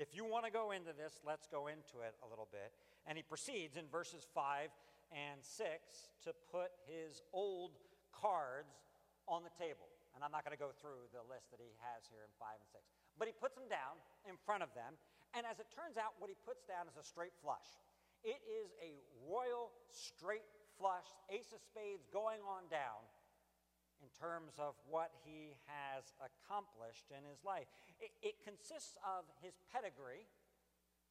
If 0.00 0.16
you 0.16 0.24
want 0.24 0.48
to 0.48 0.50
go 0.50 0.72
into 0.72 0.96
this, 0.96 1.20
let's 1.28 1.44
go 1.44 1.68
into 1.68 2.00
it 2.00 2.16
a 2.24 2.26
little 2.26 2.48
bit. 2.48 2.72
And 3.04 3.20
he 3.20 3.22
proceeds 3.22 3.76
in 3.76 3.84
verses 3.92 4.24
5 4.32 4.72
and 5.12 5.44
6 5.44 5.52
to 6.24 6.32
put 6.48 6.72
his 6.88 7.20
old 7.36 7.76
cards 8.16 8.80
on 9.28 9.44
the 9.44 9.52
table. 9.52 9.92
And 10.16 10.24
I'm 10.24 10.32
not 10.32 10.40
going 10.40 10.56
to 10.56 10.62
go 10.62 10.72
through 10.72 11.12
the 11.12 11.20
list 11.28 11.52
that 11.52 11.60
he 11.60 11.76
has 11.84 12.08
here 12.08 12.24
in 12.24 12.32
5 12.40 12.48
and 12.48 12.68
6. 12.72 12.80
But 13.20 13.28
he 13.28 13.36
puts 13.36 13.60
them 13.60 13.68
down 13.68 14.00
in 14.24 14.40
front 14.40 14.64
of 14.64 14.72
them. 14.72 14.96
And 15.36 15.44
as 15.44 15.60
it 15.60 15.68
turns 15.68 16.00
out, 16.00 16.16
what 16.16 16.32
he 16.32 16.38
puts 16.48 16.64
down 16.64 16.88
is 16.88 16.96
a 16.96 17.04
straight 17.04 17.36
flush. 17.44 17.68
It 18.24 18.40
is 18.48 18.72
a 18.80 19.04
royal 19.28 19.68
straight 19.92 20.48
flush, 20.80 21.12
ace 21.28 21.52
of 21.52 21.60
spades 21.60 22.08
going 22.08 22.40
on 22.48 22.72
down 22.72 23.04
in 24.00 24.08
terms 24.16 24.56
of 24.56 24.74
what 24.88 25.12
he 25.24 25.52
has 25.68 26.16
accomplished 26.20 27.12
in 27.12 27.20
his 27.28 27.44
life. 27.44 27.68
It, 28.00 28.12
it, 28.24 28.40
consists 28.40 28.96
of 29.04 29.28
his 29.44 29.60
pedigree, 29.68 30.24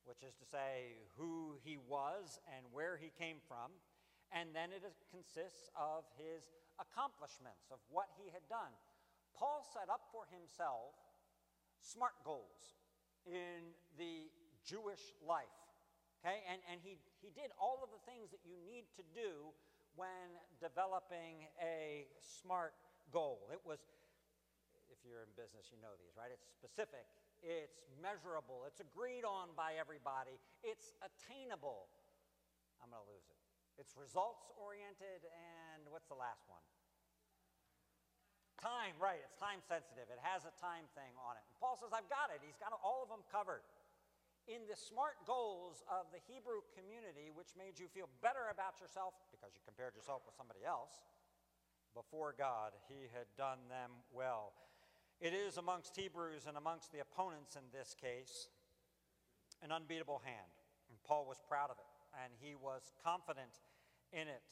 which 0.09 0.25
is 0.25 0.33
to 0.41 0.45
say 0.45 0.97
who 1.17 1.57
he 1.61 1.77
was 1.77 2.41
and 2.49 2.65
where 2.73 2.97
he 2.97 3.13
came 3.13 3.37
from, 3.45 3.69
and 4.33 4.53
then 4.53 4.73
it 4.73 4.81
is, 4.81 4.97
consists 5.13 5.69
of 5.77 6.05
his 6.17 6.49
accomplishments, 6.81 7.69
of 7.69 7.81
what 7.89 8.09
he 8.17 8.33
had 8.33 8.45
done. 8.49 8.73
Paul 9.37 9.61
set 9.61 9.89
up 9.89 10.09
for 10.09 10.25
himself 10.29 10.97
smart 11.81 12.17
goals 12.25 12.77
in 13.25 13.73
the 13.97 14.29
Jewish 14.65 15.13
life. 15.21 15.53
Okay? 16.19 16.43
And, 16.51 16.59
and 16.67 16.77
he, 16.83 16.99
he 17.23 17.31
did 17.31 17.55
all 17.55 17.79
of 17.79 17.89
the 17.93 18.01
things 18.03 18.31
that 18.35 18.43
you 18.43 18.59
need 18.59 18.89
to 18.99 19.03
do 19.15 19.55
when 19.99 20.39
developing 20.63 21.51
a 21.59 22.07
smart 22.23 22.71
goal. 23.11 23.51
It 23.51 23.59
was, 23.67 23.83
if 24.87 25.03
you're 25.03 25.27
in 25.27 25.35
business, 25.35 25.67
you 25.67 25.79
know 25.83 25.91
these, 25.99 26.15
right? 26.15 26.31
It's 26.31 26.47
specific, 26.47 27.03
it's 27.43 27.83
measurable, 27.99 28.63
it's 28.63 28.79
agreed 28.79 29.27
on 29.27 29.51
by 29.59 29.75
everybody, 29.75 30.39
it's 30.63 30.95
attainable. 31.03 31.91
I'm 32.79 32.95
going 32.95 33.03
to 33.03 33.11
lose 33.11 33.27
it. 33.27 33.35
It's 33.75 33.99
results 33.99 34.47
oriented, 34.55 35.27
and 35.27 35.83
what's 35.91 36.07
the 36.07 36.15
last 36.15 36.47
one? 36.47 36.63
Time, 38.59 38.95
right. 38.99 39.23
It's 39.23 39.39
time 39.39 39.63
sensitive. 39.63 40.11
It 40.11 40.19
has 40.19 40.43
a 40.43 40.51
time 40.59 40.83
thing 40.91 41.15
on 41.15 41.39
it. 41.39 41.43
And 41.47 41.55
Paul 41.63 41.79
says, 41.79 41.95
I've 41.95 42.11
got 42.11 42.27
it. 42.27 42.43
He's 42.43 42.59
got 42.59 42.75
all 42.83 43.03
of 43.03 43.07
them 43.07 43.23
covered 43.31 43.63
in 44.49 44.65
the 44.65 44.73
SMART 44.73 45.21
goals 45.29 45.85
of 45.85 46.09
the 46.09 46.17
Hebrew 46.25 46.65
community, 46.73 47.29
which 47.29 47.53
made 47.53 47.77
you 47.77 47.85
feel 47.85 48.09
better 48.25 48.49
about 48.49 48.81
yourself 48.81 49.13
because 49.29 49.53
you 49.53 49.61
compared 49.61 49.93
yourself 49.93 50.25
with 50.25 50.33
somebody 50.33 50.65
else, 50.65 51.05
before 51.93 52.33
God, 52.33 52.73
he 52.89 53.05
had 53.13 53.29
done 53.37 53.69
them 53.69 54.01
well. 54.09 54.57
It 55.21 55.37
is 55.37 55.61
amongst 55.61 55.93
Hebrews 55.93 56.49
and 56.49 56.57
amongst 56.57 56.89
the 56.89 57.05
opponents 57.05 57.53
in 57.53 57.69
this 57.69 57.93
case 57.93 58.49
an 59.61 59.69
unbeatable 59.71 60.21
hand. 60.25 60.53
And 60.89 60.97
Paul 61.05 61.29
was 61.29 61.37
proud 61.45 61.69
of 61.69 61.77
it, 61.77 61.91
and 62.25 62.33
he 62.41 62.55
was 62.55 62.89
confident 63.03 63.61
in 64.09 64.25
it. 64.25 64.49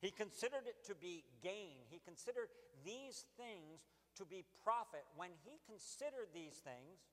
He 0.00 0.10
considered 0.10 0.66
it 0.66 0.82
to 0.90 0.94
be 0.94 1.22
gain. 1.42 1.86
He 1.88 2.00
considered 2.02 2.50
these 2.82 3.24
things 3.38 3.86
to 4.18 4.24
be 4.24 4.44
profit. 4.64 5.04
When 5.14 5.30
he 5.44 5.60
considered 5.68 6.34
these 6.34 6.58
things, 6.64 7.06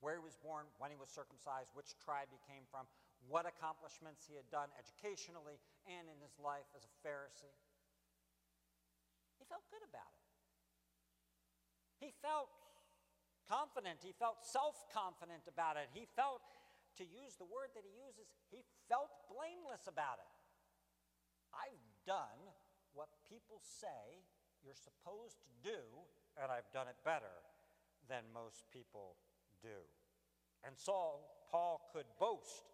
where 0.00 0.16
he 0.16 0.22
was 0.24 0.36
born, 0.40 0.66
when 0.80 0.90
he 0.90 0.98
was 0.98 1.12
circumcised, 1.12 1.70
which 1.76 1.96
tribe 2.00 2.32
he 2.32 2.40
came 2.48 2.64
from, 2.68 2.88
what 3.28 3.44
accomplishments 3.44 4.24
he 4.24 4.34
had 4.34 4.48
done 4.48 4.72
educationally 4.80 5.60
and 5.84 6.08
in 6.08 6.16
his 6.24 6.32
life 6.40 6.68
as 6.72 6.88
a 6.88 6.92
Pharisee. 7.04 7.56
He 9.36 9.44
felt 9.44 9.64
good 9.68 9.84
about 9.84 10.08
it. 10.08 10.26
He 12.00 12.10
felt 12.24 12.48
confident. 13.44 14.00
He 14.00 14.16
felt 14.16 14.40
self 14.40 14.88
confident 14.88 15.44
about 15.44 15.76
it. 15.76 15.92
He 15.92 16.08
felt 16.16 16.40
to 16.96 17.04
use 17.04 17.36
the 17.36 17.46
word 17.46 17.70
that 17.76 17.86
he 17.86 17.94
uses, 17.94 18.28
he 18.50 18.64
felt 18.88 19.12
blameless 19.30 19.86
about 19.86 20.18
it. 20.18 20.32
I've 21.54 21.86
done 22.06 22.40
what 22.94 23.10
people 23.30 23.62
say 23.62 24.26
you're 24.62 24.76
supposed 24.76 25.40
to 25.40 25.50
do, 25.62 25.80
and 26.36 26.50
I've 26.50 26.68
done 26.74 26.88
it 26.90 26.98
better 27.04 27.40
than 28.10 28.26
most 28.34 28.66
people 28.74 29.16
do. 29.62 29.78
And 30.64 30.76
so 30.76 31.24
Paul 31.50 31.80
could 31.92 32.06
boast 32.18 32.64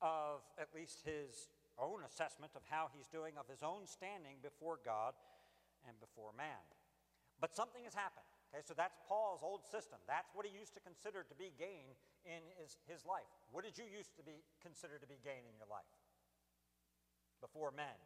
of 0.00 0.42
at 0.58 0.68
least 0.74 1.02
his 1.04 1.50
own 1.78 2.02
assessment 2.06 2.52
of 2.54 2.62
how 2.66 2.90
he's 2.94 3.06
doing, 3.06 3.34
of 3.38 3.46
his 3.46 3.62
own 3.62 3.86
standing 3.86 4.38
before 4.42 4.78
God 4.84 5.14
and 5.86 5.98
before 5.98 6.34
man. 6.36 6.62
But 7.40 7.54
something 7.54 7.82
has 7.86 7.94
happened. 7.94 8.26
Okay, 8.50 8.64
so 8.64 8.74
that's 8.74 8.96
Paul's 9.06 9.44
old 9.44 9.62
system. 9.68 9.98
That's 10.08 10.32
what 10.32 10.46
he 10.46 10.52
used 10.54 10.74
to 10.74 10.80
consider 10.80 11.22
to 11.22 11.36
be 11.36 11.52
gain 11.58 11.94
in 12.24 12.40
his, 12.58 12.80
his 12.88 13.04
life. 13.04 13.28
What 13.52 13.62
did 13.62 13.76
you 13.76 13.84
used 13.84 14.16
to 14.16 14.24
be 14.24 14.42
consider 14.62 14.98
to 14.98 15.06
be 15.06 15.20
gain 15.22 15.44
in 15.44 15.54
your 15.60 15.68
life? 15.68 15.86
Before 17.44 17.70
men 17.70 17.98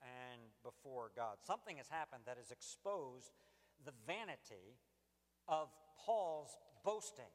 and 0.00 0.40
before 0.64 1.12
God. 1.14 1.38
Something 1.44 1.76
has 1.76 1.86
happened 1.86 2.24
that 2.26 2.40
has 2.40 2.50
exposed 2.50 3.36
the 3.84 3.92
vanity 4.08 4.80
of 5.46 5.68
Paul's 6.00 6.56
boasting. 6.82 7.30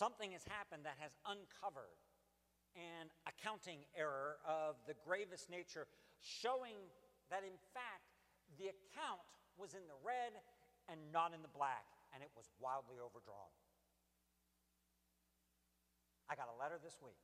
Something 0.00 0.32
has 0.32 0.48
happened 0.48 0.88
that 0.88 0.96
has 0.96 1.12
uncovered 1.28 2.00
an 2.72 3.12
accounting 3.28 3.84
error 3.92 4.40
of 4.48 4.80
the 4.88 4.96
gravest 5.04 5.52
nature, 5.52 5.84
showing 6.24 6.88
that 7.28 7.44
in 7.44 7.60
fact 7.76 8.08
the 8.56 8.72
account 8.72 9.20
was 9.60 9.76
in 9.76 9.84
the 9.92 10.00
red 10.00 10.40
and 10.88 10.96
not 11.12 11.36
in 11.36 11.44
the 11.44 11.52
black, 11.52 11.84
and 12.16 12.24
it 12.24 12.32
was 12.32 12.48
wildly 12.56 12.96
overdrawn. 12.96 13.52
I 16.32 16.32
got 16.32 16.48
a 16.48 16.56
letter 16.56 16.80
this 16.80 16.96
week. 17.04 17.20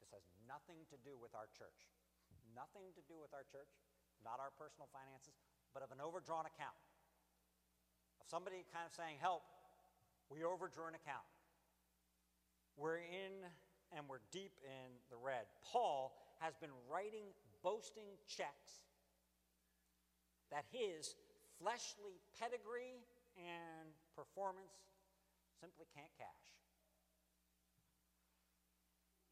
This 0.00 0.08
has 0.16 0.24
nothing 0.48 0.88
to 0.88 0.96
do 1.04 1.20
with 1.20 1.36
our 1.36 1.52
church. 1.52 1.92
Nothing 2.56 2.96
to 2.96 3.04
do 3.04 3.20
with 3.20 3.36
our 3.36 3.44
church, 3.44 3.68
not 4.24 4.40
our 4.40 4.56
personal 4.56 4.88
finances, 4.88 5.36
but 5.76 5.84
of 5.84 5.92
an 5.92 6.00
overdrawn 6.00 6.48
account. 6.48 6.80
Of 8.24 8.32
somebody 8.32 8.64
kind 8.72 8.88
of 8.88 8.96
saying, 8.96 9.20
Help, 9.20 9.44
we 10.30 10.44
overdrew 10.44 10.86
an 10.86 10.94
account. 10.94 11.26
We're 12.76 12.98
in 12.98 13.46
and 13.96 14.08
we're 14.08 14.24
deep 14.32 14.52
in 14.64 14.88
the 15.10 15.16
red. 15.16 15.44
Paul 15.60 16.16
has 16.40 16.56
been 16.56 16.72
writing 16.88 17.28
boasting 17.62 18.16
checks 18.26 18.88
that 20.50 20.64
his 20.72 21.14
fleshly 21.60 22.20
pedigree 22.40 23.04
and 23.36 23.92
performance 24.16 24.72
simply 25.60 25.86
can't 25.94 26.10
cash. 26.18 26.44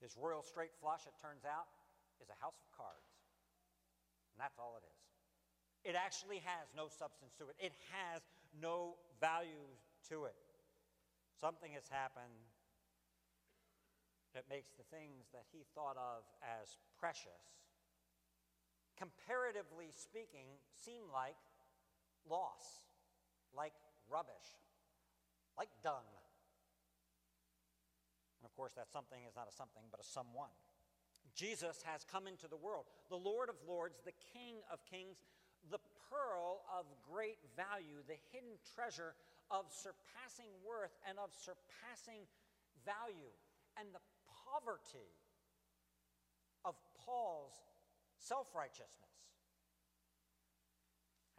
His 0.00 0.16
royal 0.16 0.40
straight 0.40 0.72
flush, 0.80 1.04
it 1.04 1.12
turns 1.20 1.44
out, 1.44 1.68
is 2.24 2.32
a 2.32 2.38
house 2.40 2.56
of 2.56 2.68
cards. 2.72 3.12
And 4.32 4.40
that's 4.40 4.56
all 4.56 4.80
it 4.80 4.84
is. 4.86 5.00
It 5.84 5.96
actually 5.96 6.40
has 6.44 6.72
no 6.76 6.88
substance 6.88 7.32
to 7.40 7.48
it, 7.48 7.56
it 7.60 7.72
has 7.92 8.22
no 8.56 8.96
value 9.20 9.68
to 10.08 10.24
it. 10.24 10.36
Something 11.40 11.72
has 11.72 11.88
happened 11.88 12.52
that 14.34 14.44
makes 14.48 14.70
the 14.76 14.84
things 14.94 15.32
that 15.32 15.48
he 15.50 15.64
thought 15.74 15.96
of 15.96 16.22
as 16.44 16.76
precious, 17.00 17.64
comparatively 18.98 19.88
speaking, 19.90 20.60
seem 20.76 21.08
like 21.12 21.40
loss, 22.28 22.84
like 23.56 23.72
rubbish, 24.08 24.52
like 25.56 25.70
dung. 25.82 26.04
And 28.40 28.44
of 28.44 28.54
course, 28.54 28.72
that 28.76 28.92
something 28.92 29.24
is 29.26 29.34
not 29.34 29.48
a 29.48 29.52
something, 29.52 29.82
but 29.90 29.98
a 29.98 30.04
someone. 30.04 30.52
Jesus 31.34 31.80
has 31.84 32.04
come 32.04 32.26
into 32.26 32.48
the 32.48 32.56
world, 32.56 32.84
the 33.08 33.16
Lord 33.16 33.48
of 33.48 33.56
Lords, 33.66 33.96
the 34.04 34.16
King 34.32 34.56
of 34.70 34.84
Kings, 34.84 35.16
the 35.70 35.80
pearl 36.10 36.62
of 36.68 36.86
great 37.10 37.38
value, 37.56 38.04
the 38.06 38.18
hidden 38.32 38.60
treasure 38.74 39.14
of 39.50 39.66
surpassing 39.68 40.50
worth 40.62 40.94
and 41.04 41.18
of 41.18 41.34
surpassing 41.34 42.24
value. 42.86 43.34
And 43.78 43.90
the 43.90 44.02
poverty 44.46 45.18
of 46.64 46.78
Paul's 46.94 47.58
self 48.18 48.54
righteousness 48.54 49.10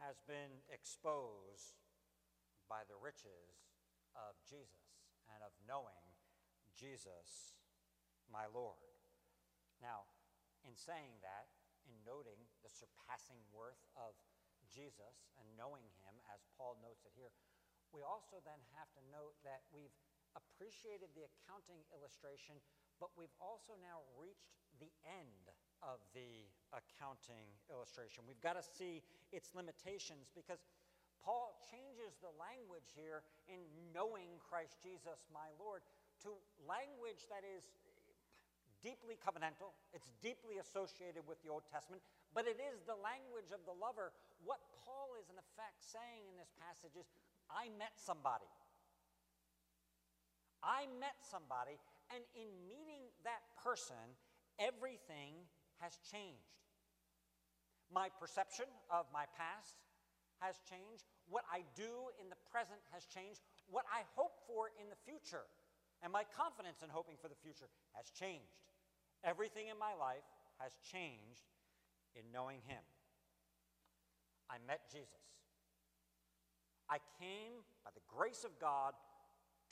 has 0.00 0.20
been 0.26 0.60
exposed 0.68 1.80
by 2.68 2.82
the 2.90 2.98
riches 2.98 3.70
of 4.18 4.34
Jesus 4.44 5.08
and 5.30 5.40
of 5.40 5.54
knowing 5.64 6.02
Jesus, 6.74 7.56
my 8.26 8.50
Lord. 8.50 8.98
Now, 9.78 10.08
in 10.66 10.74
saying 10.74 11.22
that, 11.22 11.52
in 11.86 11.94
noting 12.02 12.38
the 12.62 12.70
surpassing 12.70 13.38
worth 13.54 13.82
of 13.94 14.14
Jesus 14.70 15.30
and 15.38 15.46
knowing 15.54 15.86
him, 16.02 16.14
as 16.30 16.42
Paul 16.58 16.78
notes 16.82 17.06
it 17.06 17.14
here, 17.14 17.34
we 17.92 18.00
also 18.02 18.40
then 18.42 18.58
have 18.76 18.88
to 18.96 19.02
note 19.12 19.36
that 19.44 19.64
we've 19.70 19.94
appreciated 20.32 21.12
the 21.12 21.28
accounting 21.28 21.84
illustration, 21.92 22.56
but 22.96 23.12
we've 23.16 23.32
also 23.40 23.76
now 23.80 24.00
reached 24.16 24.52
the 24.80 24.88
end 25.04 25.52
of 25.84 26.00
the 26.16 26.48
accounting 26.72 27.52
illustration. 27.68 28.24
We've 28.24 28.40
got 28.40 28.56
to 28.56 28.64
see 28.64 29.04
its 29.30 29.52
limitations 29.52 30.32
because 30.32 30.64
Paul 31.20 31.54
changes 31.70 32.18
the 32.18 32.32
language 32.34 32.90
here 32.96 33.22
in 33.46 33.62
knowing 33.94 34.40
Christ 34.42 34.82
Jesus, 34.82 35.22
my 35.30 35.52
Lord, 35.60 35.86
to 36.26 36.34
language 36.66 37.30
that 37.30 37.46
is 37.46 37.70
deeply 38.82 39.14
covenantal. 39.14 39.74
It's 39.94 40.10
deeply 40.18 40.58
associated 40.58 41.22
with 41.26 41.38
the 41.46 41.50
Old 41.50 41.62
Testament, 41.70 42.02
but 42.34 42.48
it 42.48 42.58
is 42.58 42.84
the 42.84 42.96
language 42.98 43.52
of 43.52 43.62
the 43.68 43.76
lover. 43.76 44.12
What 44.44 44.60
Paul 44.84 45.14
is, 45.20 45.28
in 45.28 45.36
effect, 45.36 45.78
saying 45.80 46.28
in 46.28 46.36
this 46.36 46.52
passage 46.56 46.96
is 46.96 47.08
I 47.48 47.68
met 47.76 47.94
somebody. 47.96 48.48
I 50.62 50.86
met 51.02 51.18
somebody, 51.26 51.76
and 52.14 52.22
in 52.38 52.48
meeting 52.70 53.10
that 53.26 53.42
person, 53.58 54.16
everything 54.62 55.44
has 55.82 55.98
changed. 56.06 56.62
My 57.90 58.08
perception 58.08 58.70
of 58.88 59.10
my 59.10 59.26
past 59.34 59.82
has 60.38 60.62
changed. 60.64 61.04
What 61.26 61.44
I 61.50 61.66
do 61.74 62.14
in 62.22 62.30
the 62.30 62.38
present 62.46 62.78
has 62.94 63.04
changed. 63.10 63.42
What 63.66 63.84
I 63.90 64.06
hope 64.14 64.38
for 64.46 64.70
in 64.78 64.86
the 64.86 64.98
future 65.02 65.44
and 66.02 66.10
my 66.10 66.26
confidence 66.34 66.82
in 66.82 66.90
hoping 66.90 67.14
for 67.14 67.30
the 67.30 67.38
future 67.38 67.70
has 67.94 68.10
changed. 68.10 68.58
Everything 69.22 69.70
in 69.70 69.78
my 69.78 69.94
life 69.94 70.26
has 70.58 70.74
changed 70.82 71.46
in 72.16 72.30
knowing 72.32 72.60
Him. 72.66 72.82
I 74.50 74.56
met 74.66 74.90
Jesus. 74.92 75.32
I 76.92 77.00
came 77.16 77.64
by 77.84 77.90
the 77.96 78.04
grace 78.04 78.44
of 78.44 78.52
God 78.60 78.92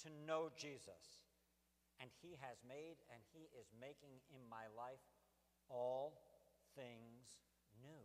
to 0.05 0.09
know 0.25 0.49
Jesus. 0.57 1.21
And 2.01 2.09
he 2.25 2.33
has 2.41 2.57
made 2.65 2.97
and 3.13 3.21
he 3.37 3.53
is 3.53 3.69
making 3.77 4.25
in 4.33 4.41
my 4.49 4.65
life 4.73 5.05
all 5.69 6.17
things 6.73 7.45
new. 7.85 8.05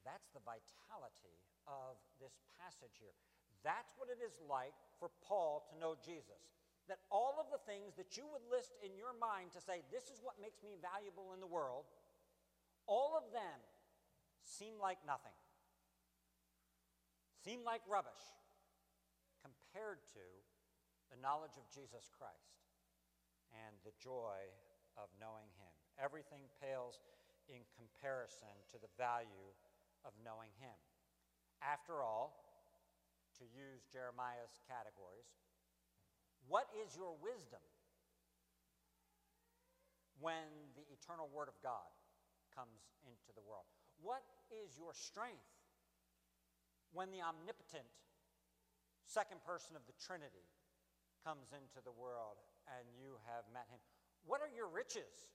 That's 0.00 0.32
the 0.32 0.40
vitality 0.40 1.36
of 1.68 2.00
this 2.16 2.40
passage 2.56 2.96
here. 2.96 3.12
That's 3.60 3.92
what 4.00 4.08
it 4.08 4.18
is 4.24 4.34
like 4.48 4.74
for 4.96 5.12
Paul 5.20 5.68
to 5.70 5.76
know 5.76 5.94
Jesus. 6.00 6.56
That 6.88 7.04
all 7.12 7.36
of 7.38 7.52
the 7.52 7.62
things 7.62 7.94
that 8.00 8.16
you 8.16 8.24
would 8.32 8.42
list 8.48 8.74
in 8.80 8.96
your 8.96 9.14
mind 9.14 9.52
to 9.54 9.62
say, 9.62 9.86
this 9.92 10.10
is 10.10 10.18
what 10.24 10.40
makes 10.40 10.64
me 10.64 10.74
valuable 10.80 11.36
in 11.36 11.38
the 11.38 11.46
world, 11.46 11.86
all 12.92 13.16
of 13.16 13.24
them 13.32 13.58
seem 14.44 14.76
like 14.76 15.00
nothing 15.08 15.32
seem 17.40 17.64
like 17.64 17.80
rubbish 17.88 18.36
compared 19.40 20.04
to 20.12 20.22
the 21.08 21.16
knowledge 21.18 21.56
of 21.56 21.64
Jesus 21.72 22.12
Christ 22.12 22.60
and 23.50 23.72
the 23.82 23.96
joy 23.96 24.38
of 24.94 25.08
knowing 25.18 25.48
Him. 25.58 25.72
Everything 25.98 26.46
pales 26.62 27.00
in 27.48 27.64
comparison 27.74 28.52
to 28.70 28.78
the 28.78 28.92
value 29.00 29.50
of 30.06 30.14
knowing 30.22 30.52
Him. 30.62 30.76
After 31.64 31.98
all, 32.04 32.36
to 33.40 33.44
use 33.50 33.82
Jeremiah's 33.90 34.62
categories, 34.70 35.26
what 36.46 36.70
is 36.78 36.94
your 36.94 37.16
wisdom 37.18 37.64
when 40.22 40.46
the 40.78 40.86
eternal 40.94 41.26
Word 41.32 41.50
of 41.50 41.58
God 41.58 41.90
comes 42.52 42.92
into 43.02 43.32
the 43.34 43.42
world? 43.42 43.66
What 43.98 44.22
is 44.52 44.76
your 44.76 44.92
strength 44.92 45.48
when 46.92 47.10
the 47.10 47.24
omnipotent 47.24 47.88
second 49.08 49.40
person 49.42 49.74
of 49.74 49.84
the 49.88 49.96
Trinity 49.96 50.46
comes 51.24 51.50
into 51.56 51.80
the 51.80 51.92
world 51.92 52.38
and 52.68 52.84
you 52.94 53.16
have 53.26 53.48
met 53.50 53.66
him? 53.72 53.80
What 54.28 54.44
are 54.44 54.52
your 54.52 54.68
riches? 54.68 55.32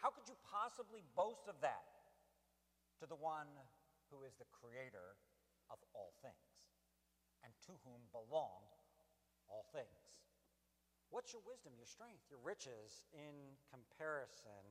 How 0.00 0.12
could 0.12 0.28
you 0.28 0.36
possibly 0.44 1.00
boast 1.16 1.48
of 1.48 1.56
that 1.64 1.88
to 3.00 3.06
the 3.08 3.16
one 3.16 3.48
who 4.12 4.22
is 4.22 4.36
the 4.36 4.48
creator 4.52 5.16
of 5.72 5.80
all 5.96 6.12
things 6.22 6.54
and 7.42 7.52
to 7.66 7.72
whom 7.84 8.00
belong 8.12 8.64
all 9.48 9.66
things. 9.72 10.00
What's 11.10 11.30
your 11.30 11.44
wisdom, 11.46 11.76
your 11.76 11.86
strength, 11.86 12.26
your 12.26 12.42
riches 12.42 13.06
in 13.14 13.54
comparison 13.70 14.64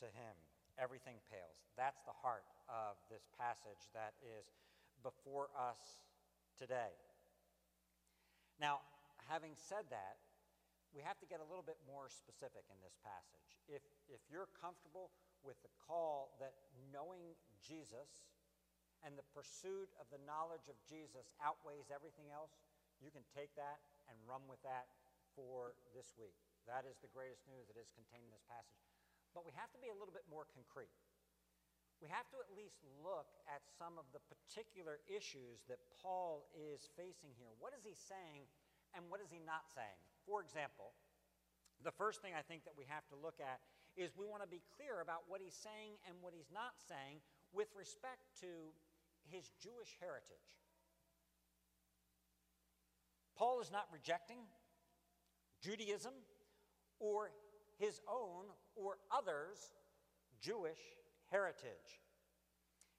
to 0.00 0.08
him? 0.10 0.34
Everything 0.78 1.18
pales. 1.26 1.58
That's 1.74 2.02
the 2.06 2.14
heart 2.14 2.46
of 2.70 2.94
this 3.10 3.26
passage 3.34 3.90
that 3.94 4.14
is 4.22 4.46
before 5.02 5.50
us 5.58 6.06
today. 6.54 6.94
Now, 8.58 8.82
having 9.30 9.54
said 9.54 9.86
that, 9.90 10.18
we 10.94 11.04
have 11.04 11.18
to 11.20 11.28
get 11.28 11.38
a 11.38 11.46
little 11.46 11.66
bit 11.66 11.78
more 11.84 12.08
specific 12.08 12.66
in 12.70 12.78
this 12.80 12.96
passage. 13.04 13.58
If, 13.68 13.84
if 14.08 14.22
you're 14.32 14.48
comfortable 14.56 15.12
with 15.44 15.60
the 15.62 15.70
call 15.84 16.34
that 16.40 16.56
knowing 16.90 17.36
Jesus 17.60 18.32
and 19.04 19.14
the 19.14 19.26
pursuit 19.30 19.92
of 20.00 20.10
the 20.10 20.18
knowledge 20.26 20.66
of 20.66 20.74
Jesus 20.88 21.30
outweighs 21.38 21.92
everything 21.92 22.32
else, 22.34 22.58
you 22.98 23.14
can 23.14 23.22
take 23.30 23.54
that 23.54 23.78
and 24.10 24.16
run 24.26 24.42
with 24.50 24.58
that 24.66 24.90
for 25.38 25.78
this 25.94 26.16
week. 26.18 26.34
That 26.66 26.82
is 26.88 26.98
the 26.98 27.12
greatest 27.14 27.46
news 27.46 27.70
that 27.70 27.78
is 27.78 27.92
contained 27.94 28.26
in 28.26 28.34
this 28.34 28.48
passage. 28.50 28.82
But 29.36 29.46
we 29.46 29.52
have 29.54 29.70
to 29.72 29.80
be 29.80 29.88
a 29.92 29.96
little 29.96 30.14
bit 30.14 30.26
more 30.28 30.48
concrete. 30.50 30.92
We 31.98 32.06
have 32.14 32.30
to 32.30 32.38
at 32.38 32.50
least 32.54 32.78
look 33.02 33.26
at 33.50 33.66
some 33.74 33.98
of 33.98 34.06
the 34.14 34.22
particular 34.30 35.02
issues 35.10 35.66
that 35.66 35.82
Paul 35.98 36.46
is 36.54 36.86
facing 36.94 37.34
here. 37.34 37.50
What 37.58 37.74
is 37.74 37.82
he 37.82 37.94
saying 37.94 38.46
and 38.94 39.10
what 39.10 39.18
is 39.18 39.34
he 39.34 39.42
not 39.42 39.66
saying? 39.74 39.98
For 40.22 40.38
example, 40.38 40.94
the 41.82 41.90
first 41.90 42.22
thing 42.22 42.38
I 42.38 42.42
think 42.46 42.62
that 42.64 42.74
we 42.78 42.86
have 42.86 43.06
to 43.10 43.16
look 43.18 43.42
at 43.42 43.58
is 43.98 44.14
we 44.14 44.30
want 44.30 44.46
to 44.46 44.50
be 44.50 44.62
clear 44.78 45.02
about 45.02 45.26
what 45.26 45.42
he's 45.42 45.58
saying 45.58 45.98
and 46.06 46.14
what 46.22 46.30
he's 46.30 46.54
not 46.54 46.78
saying 46.78 47.18
with 47.50 47.66
respect 47.74 48.30
to 48.46 48.70
his 49.26 49.50
Jewish 49.58 49.98
heritage. 49.98 50.46
Paul 53.34 53.60
is 53.60 53.70
not 53.70 53.86
rejecting 53.90 54.38
Judaism 55.62 56.14
or 56.98 57.30
his 57.78 58.00
own 58.10 58.44
or 58.76 58.98
others' 59.10 59.70
Jewish 60.40 60.78
heritage. 61.30 62.02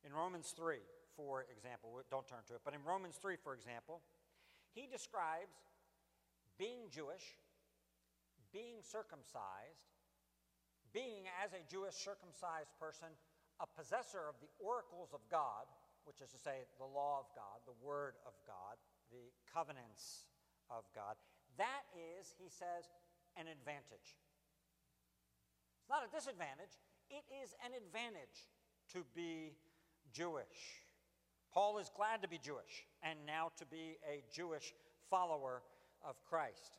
In 0.03 0.13
Romans 0.13 0.53
3, 0.55 0.77
for 1.15 1.45
example, 1.51 1.99
don't 2.09 2.27
turn 2.27 2.39
to 2.47 2.55
it, 2.55 2.61
but 2.63 2.73
in 2.73 2.79
Romans 2.87 3.19
3, 3.21 3.35
for 3.35 3.53
example, 3.53 4.01
he 4.73 4.87
describes 4.87 5.59
being 6.57 6.87
Jewish, 6.91 7.23
being 8.53 8.79
circumcised, 8.81 9.91
being, 10.93 11.27
as 11.43 11.51
a 11.53 11.61
Jewish 11.69 11.95
circumcised 11.95 12.71
person, 12.79 13.11
a 13.59 13.67
possessor 13.67 14.31
of 14.31 14.39
the 14.39 14.49
oracles 14.57 15.11
of 15.13 15.19
God, 15.29 15.67
which 16.07 16.23
is 16.23 16.31
to 16.31 16.39
say, 16.39 16.63
the 16.79 16.87
law 16.87 17.19
of 17.19 17.27
God, 17.35 17.59
the 17.67 17.77
word 17.83 18.15
of 18.25 18.33
God, 18.47 18.79
the 19.11 19.29
covenants 19.51 20.25
of 20.71 20.87
God, 20.95 21.19
that 21.57 21.83
is, 21.91 22.33
he 22.39 22.47
says, 22.47 22.87
an 23.35 23.51
advantage. 23.51 24.15
Not 25.89 26.05
a 26.05 26.15
disadvantage, 26.15 26.77
it 27.09 27.25
is 27.41 27.55
an 27.65 27.73
advantage 27.73 28.45
to 28.93 29.03
be 29.15 29.57
Jewish. 30.13 30.85
Paul 31.51 31.79
is 31.79 31.89
glad 31.89 32.21
to 32.21 32.29
be 32.29 32.37
Jewish 32.37 32.85
and 33.01 33.17
now 33.25 33.49
to 33.57 33.65
be 33.65 33.97
a 34.05 34.21
Jewish 34.31 34.73
follower 35.09 35.63
of 36.05 36.21
Christ. 36.29 36.77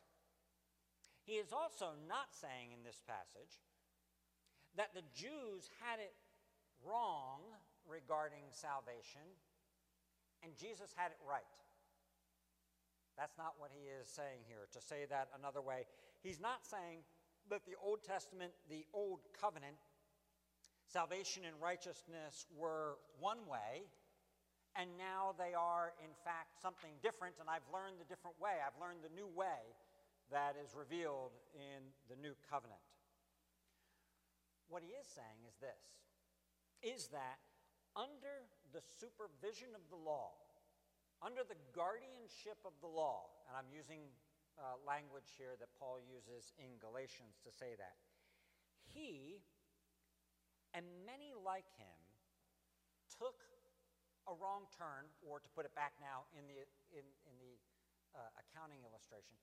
He 1.23 1.33
is 1.33 1.51
also 1.51 1.91
not 2.07 2.31
saying 2.31 2.71
in 2.71 2.83
this 2.83 3.01
passage 3.05 3.59
that 4.77 4.95
the 4.95 5.03
Jews 5.13 5.67
had 5.83 5.99
it 5.99 6.15
wrong 6.87 7.43
regarding 7.85 8.47
salvation 8.51 9.27
and 10.41 10.55
Jesus 10.55 10.95
had 10.95 11.11
it 11.11 11.19
right. 11.27 11.43
That's 13.17 13.37
not 13.37 13.59
what 13.59 13.69
he 13.75 13.91
is 13.91 14.07
saying 14.07 14.47
here. 14.47 14.65
To 14.71 14.81
say 14.81 15.05
that 15.09 15.27
another 15.37 15.61
way, 15.61 15.85
he's 16.23 16.39
not 16.39 16.65
saying 16.65 17.03
that 17.51 17.67
the 17.67 17.75
Old 17.83 18.03
Testament, 18.03 18.51
the 18.71 18.87
Old 18.93 19.19
Covenant, 19.35 19.75
salvation 20.87 21.43
and 21.45 21.55
righteousness 21.61 22.47
were 22.55 22.97
one 23.19 23.43
way, 23.47 23.87
and 24.75 24.87
now 24.95 25.35
they 25.35 25.53
are, 25.53 25.91
in 25.99 26.15
fact, 26.23 26.55
something 26.63 26.95
different, 27.03 27.35
and 27.43 27.51
I've 27.51 27.67
learned 27.71 27.99
the 27.99 28.07
different 28.07 28.39
way. 28.39 28.63
I've 28.63 28.79
learned 28.79 29.03
the 29.03 29.11
new 29.11 29.27
way 29.27 29.75
that 30.31 30.55
is 30.55 30.71
revealed 30.71 31.35
in 31.51 31.91
the 32.07 32.15
new 32.15 32.31
covenant. 32.47 32.79
What 34.71 34.79
he 34.79 34.95
is 34.95 35.07
saying 35.11 35.43
is 35.43 35.59
this 35.59 35.83
is 36.81 37.11
that 37.11 37.37
under 37.99 38.47
the 38.73 38.79
supervision 38.79 39.75
of 39.75 39.83
the 39.91 39.99
law, 39.99 40.33
under 41.21 41.43
the 41.43 41.59
guardianship 41.75 42.57
of 42.65 42.71
the 42.79 42.87
law, 42.87 43.29
and 43.45 43.53
I'm 43.53 43.69
using 43.69 44.07
uh, 44.59 44.79
language 44.87 45.35
here 45.37 45.55
that 45.59 45.71
Paul 45.77 45.99
uses 46.01 46.51
in 46.59 46.79
Galatians 46.79 47.39
to 47.45 47.51
say 47.51 47.75
that, 47.77 47.95
he 48.83 49.39
and 50.73 50.83
many 51.05 51.35
like 51.35 51.67
him 51.75 51.97
took 53.11 53.43
a 54.29 54.33
wrong 54.37 54.69
turn, 54.71 55.09
or 55.25 55.41
to 55.41 55.49
put 55.57 55.65
it 55.65 55.73
back 55.73 55.97
now 55.97 56.29
in 56.37 56.45
the, 56.45 56.61
in, 56.93 57.05
in 57.25 57.33
the 57.41 57.57
uh, 58.13 58.29
accounting 58.37 58.85
illustration, 58.85 59.35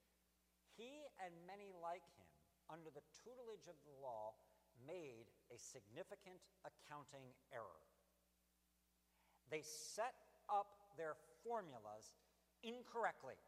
he 0.78 1.02
and 1.18 1.34
many 1.44 1.74
like 1.82 2.06
him, 2.14 2.28
under 2.70 2.92
the 2.92 3.02
tutelage 3.10 3.66
of 3.66 3.74
the 3.82 3.96
law, 3.98 4.36
made 4.86 5.26
a 5.50 5.58
significant 5.58 6.38
accounting 6.62 7.34
error. 7.50 7.82
They 9.50 9.64
set 9.64 10.14
up 10.46 10.94
their 10.94 11.18
formulas 11.42 12.14
incorrectly. 12.62 13.40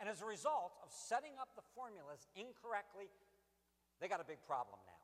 And 0.00 0.08
as 0.08 0.24
a 0.24 0.26
result 0.26 0.80
of 0.80 0.88
setting 0.88 1.36
up 1.36 1.52
the 1.54 1.66
formulas 1.76 2.24
incorrectly, 2.32 3.12
they 4.00 4.08
got 4.08 4.20
a 4.20 4.24
big 4.24 4.40
problem 4.48 4.80
now 4.88 5.00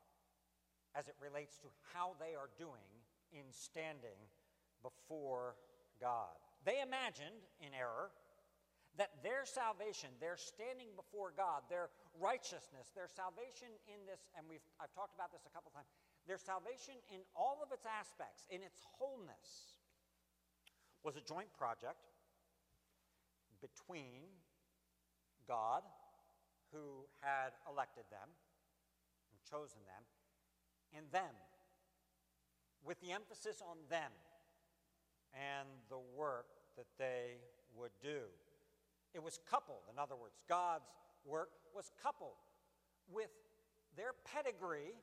as 0.97 1.07
it 1.07 1.13
relates 1.21 1.61
to 1.61 1.69
how 1.93 2.17
they 2.17 2.33
are 2.33 2.49
doing 2.57 2.89
in 3.29 3.45
standing 3.53 4.17
before 4.81 5.53
God. 6.01 6.33
They 6.65 6.81
imagined, 6.81 7.45
in 7.61 7.77
error, 7.77 8.09
that 8.97 9.13
their 9.21 9.45
salvation, 9.45 10.09
their 10.17 10.37
standing 10.37 10.89
before 10.97 11.29
God, 11.37 11.61
their 11.69 11.93
righteousness, 12.17 12.89
their 12.97 13.05
salvation 13.05 13.69
in 13.85 14.01
this, 14.09 14.25
and 14.33 14.49
we've, 14.49 14.65
I've 14.81 14.89
talked 14.97 15.13
about 15.13 15.29
this 15.29 15.45
a 15.45 15.53
couple 15.53 15.69
times, 15.69 15.93
their 16.25 16.41
salvation 16.41 16.97
in 17.13 17.21
all 17.37 17.61
of 17.61 17.69
its 17.69 17.85
aspects, 17.85 18.49
in 18.49 18.65
its 18.65 18.81
wholeness, 18.97 19.77
was 21.05 21.13
a 21.13 21.21
joint 21.21 21.53
project 21.53 22.09
between 23.61 24.25
God, 25.47 25.83
who 26.71 27.05
had 27.21 27.51
elected 27.69 28.03
them 28.11 28.29
and 29.31 29.39
chosen 29.49 29.79
them, 29.85 30.03
and 30.95 31.11
them, 31.11 31.35
with 32.83 32.99
the 33.01 33.11
emphasis 33.11 33.61
on 33.61 33.77
them 33.89 34.11
and 35.33 35.67
the 35.89 35.99
work 36.15 36.47
that 36.77 36.87
they 36.97 37.37
would 37.75 37.91
do. 38.01 38.27
It 39.13 39.23
was 39.23 39.39
coupled, 39.49 39.83
in 39.91 39.99
other 39.99 40.15
words, 40.15 40.35
God's 40.47 40.89
work 41.25 41.49
was 41.75 41.91
coupled 42.01 42.37
with 43.09 43.29
their 43.95 44.11
pedigree, 44.33 44.93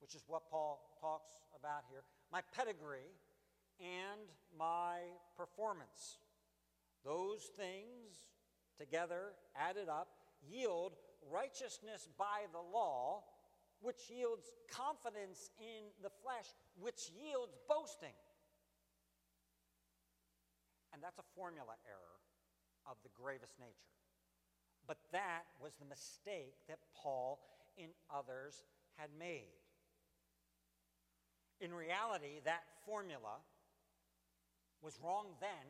which 0.00 0.14
is 0.14 0.22
what 0.26 0.48
Paul 0.50 0.96
talks 1.00 1.32
about 1.58 1.82
here 1.90 2.02
my 2.32 2.40
pedigree 2.56 3.14
and 3.80 4.20
my 4.58 4.98
performance. 5.36 6.18
Those 7.04 7.50
things 7.56 8.24
together, 8.78 9.32
added 9.56 9.88
up, 9.88 10.08
yield 10.48 10.92
righteousness 11.32 12.08
by 12.18 12.44
the 12.52 12.60
law, 12.60 13.22
which 13.80 14.08
yields 14.08 14.50
confidence 14.70 15.50
in 15.58 15.92
the 16.02 16.10
flesh, 16.22 16.46
which 16.80 17.10
yields 17.16 17.56
boasting. 17.68 18.16
And 20.92 21.02
that's 21.02 21.18
a 21.18 21.28
formula 21.34 21.74
error 21.86 22.18
of 22.86 22.96
the 23.02 23.10
gravest 23.14 23.58
nature. 23.58 23.92
But 24.86 24.98
that 25.12 25.44
was 25.60 25.74
the 25.76 25.86
mistake 25.86 26.54
that 26.68 26.78
Paul 26.94 27.40
and 27.78 27.90
others 28.14 28.64
had 28.96 29.08
made. 29.18 29.56
In 31.60 31.72
reality, 31.72 32.40
that 32.44 32.62
formula 32.84 33.40
was 34.82 34.98
wrong 35.02 35.26
then, 35.40 35.66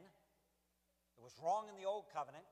it 1.17 1.23
was 1.23 1.33
wrong 1.43 1.67
in 1.69 1.81
the 1.81 1.89
Old 1.89 2.05
Covenant, 2.13 2.45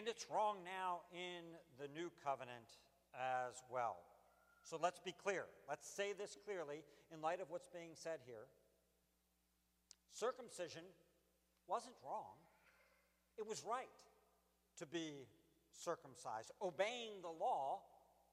and 0.00 0.08
it's 0.08 0.24
wrong 0.32 0.56
now 0.64 1.00
in 1.12 1.44
the 1.78 1.86
New 1.92 2.10
Covenant 2.24 2.80
as 3.12 3.62
well. 3.70 3.98
So 4.62 4.78
let's 4.80 4.98
be 4.98 5.12
clear. 5.12 5.44
Let's 5.68 5.86
say 5.86 6.14
this 6.16 6.38
clearly 6.46 6.80
in 7.12 7.20
light 7.20 7.42
of 7.42 7.50
what's 7.50 7.68
being 7.68 7.90
said 7.92 8.16
here. 8.24 8.48
Circumcision 10.10 10.84
wasn't 11.68 11.96
wrong, 12.02 12.40
it 13.36 13.46
was 13.46 13.62
right 13.68 14.00
to 14.78 14.86
be 14.86 15.28
circumcised. 15.70 16.50
Obeying 16.62 17.20
the 17.20 17.28
law 17.28 17.80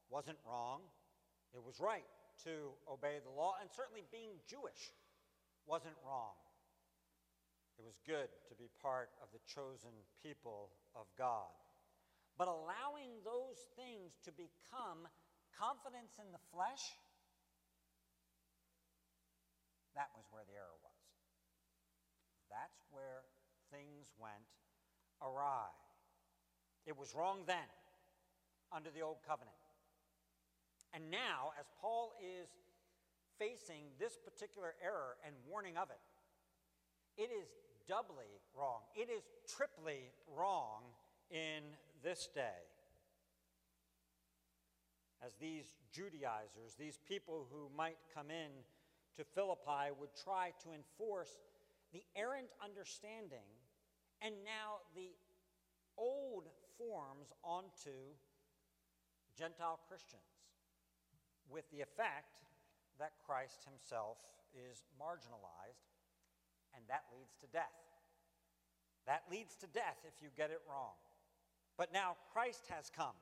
wasn't 0.08 0.38
wrong, 0.48 0.80
it 1.52 1.62
was 1.62 1.78
right 1.80 2.08
to 2.44 2.72
obey 2.90 3.18
the 3.22 3.30
law, 3.30 3.56
and 3.60 3.68
certainly 3.76 4.04
being 4.10 4.40
Jewish 4.48 4.94
wasn't 5.66 5.96
wrong. 6.06 6.32
It 7.78 7.86
was 7.86 7.94
good 8.02 8.26
to 8.50 8.54
be 8.58 8.66
part 8.82 9.10
of 9.22 9.30
the 9.30 9.38
chosen 9.46 9.94
people 10.18 10.74
of 10.98 11.06
God. 11.16 11.54
But 12.36 12.50
allowing 12.50 13.22
those 13.22 13.70
things 13.78 14.18
to 14.26 14.34
become 14.34 15.06
confidence 15.54 16.18
in 16.18 16.30
the 16.34 16.42
flesh, 16.50 16.98
that 19.94 20.10
was 20.18 20.26
where 20.30 20.42
the 20.42 20.58
error 20.58 20.78
was. 20.82 20.98
That's 22.50 22.82
where 22.90 23.22
things 23.70 24.10
went 24.18 24.50
awry. 25.22 25.70
It 26.86 26.96
was 26.96 27.14
wrong 27.14 27.42
then, 27.46 27.68
under 28.72 28.90
the 28.90 29.02
old 29.02 29.18
covenant. 29.26 29.58
And 30.94 31.10
now, 31.10 31.52
as 31.60 31.66
Paul 31.80 32.12
is 32.18 32.48
facing 33.38 33.94
this 33.98 34.18
particular 34.18 34.74
error 34.82 35.14
and 35.26 35.34
warning 35.46 35.76
of 35.76 35.90
it, 35.90 36.02
it 37.18 37.30
is 37.34 37.50
doubly 37.88 38.38
wrong. 38.56 38.80
It 38.94 39.08
is 39.10 39.22
triply 39.48 40.12
wrong 40.36 40.82
in 41.30 41.64
this 42.02 42.28
day. 42.34 42.68
As 45.24 45.34
these 45.40 45.64
Judaizers, 45.92 46.74
these 46.78 46.98
people 47.08 47.46
who 47.50 47.68
might 47.76 47.96
come 48.14 48.30
in 48.30 48.50
to 49.16 49.24
Philippi, 49.34 49.90
would 49.98 50.14
try 50.22 50.52
to 50.62 50.68
enforce 50.72 51.38
the 51.92 52.04
errant 52.14 52.48
understanding 52.62 53.48
and 54.22 54.34
now 54.44 54.78
the 54.94 55.10
old 55.96 56.44
forms 56.76 57.32
onto 57.42 58.14
Gentile 59.36 59.78
Christians, 59.88 60.22
with 61.50 61.64
the 61.70 61.80
effect 61.80 62.42
that 62.98 63.12
Christ 63.24 63.66
himself 63.66 64.18
is 64.54 64.82
marginalized, 64.98 65.86
and 66.78 66.86
that 66.86 67.02
leads 67.10 67.34
to 67.42 67.50
death. 67.50 67.74
That 69.10 69.26
leads 69.26 69.58
to 69.58 69.66
death 69.66 69.98
if 70.06 70.22
you 70.22 70.30
get 70.38 70.54
it 70.54 70.62
wrong. 70.70 70.94
But 71.74 71.92
now 71.92 72.14
Christ 72.30 72.70
has 72.70 72.86
come. 72.94 73.18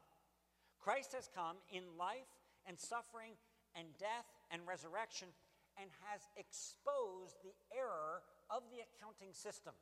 Christ 0.79 1.17
has 1.17 1.29
come 1.33 1.57
in 1.73 1.83
life 1.97 2.29
and 2.69 2.79
suffering 2.79 3.33
and 3.73 3.89
death 3.99 4.29
and 4.53 4.61
resurrection 4.69 5.29
and 5.81 5.89
has 6.13 6.29
exposed 6.37 7.41
the 7.41 7.57
error 7.73 8.21
of 8.53 8.63
the 8.69 8.85
accounting 8.85 9.33
system, 9.33 9.73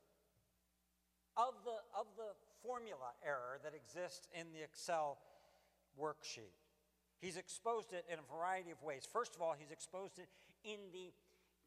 of 1.37 1.55
the, 1.67 1.83
of 1.99 2.07
the 2.17 2.35
formula 2.63 3.15
error 3.27 3.59
that 3.63 3.75
exists 3.75 4.29
in 4.35 4.47
the 4.55 4.63
Excel 4.63 5.19
worksheet. 5.99 6.55
He's 7.21 7.37
exposed 7.37 7.93
it 7.93 8.05
in 8.11 8.19
a 8.19 8.27
variety 8.27 8.71
of 8.71 8.83
ways. 8.83 9.07
First 9.11 9.35
of 9.35 9.43
all, 9.43 9.55
he's 9.59 9.71
exposed 9.71 10.19
it 10.19 10.29
in 10.65 10.79
the 10.93 11.13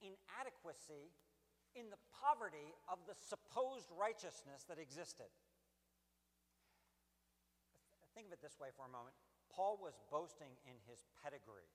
inadequacy, 0.01 1.09
in 1.77 1.93
the 1.93 2.01
poverty 2.09 2.73
of 2.89 2.97
the 3.05 3.13
supposed 3.13 3.93
righteousness 3.93 4.65
that 4.65 4.81
existed. 4.81 5.29
Think 8.17 8.33
of 8.33 8.33
it 8.33 8.41
this 8.41 8.57
way 8.57 8.73
for 8.73 8.89
a 8.89 8.91
moment. 8.91 9.13
Paul 9.53 9.77
was 9.77 9.93
boasting 10.09 10.57
in 10.65 10.73
his 10.89 11.05
pedigree. 11.21 11.69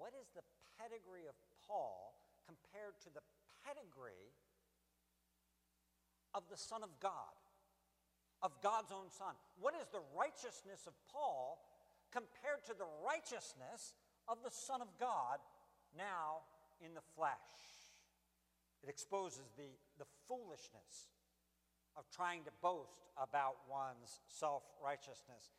What 0.00 0.16
is 0.16 0.32
the 0.32 0.42
pedigree 0.80 1.28
of 1.28 1.36
Paul 1.68 2.16
compared 2.48 2.96
to 3.04 3.12
the 3.12 3.20
pedigree 3.62 4.32
of 6.34 6.44
the 6.50 6.56
Son 6.56 6.82
of 6.82 6.90
God, 7.00 7.34
of 8.42 8.52
God's 8.62 8.92
own 8.92 9.10
Son. 9.10 9.34
What 9.58 9.74
is 9.74 9.86
the 9.92 10.02
righteousness 10.16 10.86
of 10.86 10.94
Paul 11.12 11.58
compared 12.12 12.64
to 12.66 12.74
the 12.74 12.88
righteousness 13.04 13.94
of 14.28 14.38
the 14.42 14.50
Son 14.50 14.80
of 14.80 14.88
God 14.98 15.38
now 15.96 16.46
in 16.80 16.94
the 16.94 17.04
flesh? 17.14 17.79
It 18.82 18.88
exposes 18.88 19.52
the, 19.56 19.70
the 19.98 20.08
foolishness 20.28 21.12
of 21.96 22.08
trying 22.08 22.44
to 22.44 22.52
boast 22.62 23.10
about 23.20 23.60
one's 23.68 24.20
self 24.28 24.62
righteousness. 24.82 25.52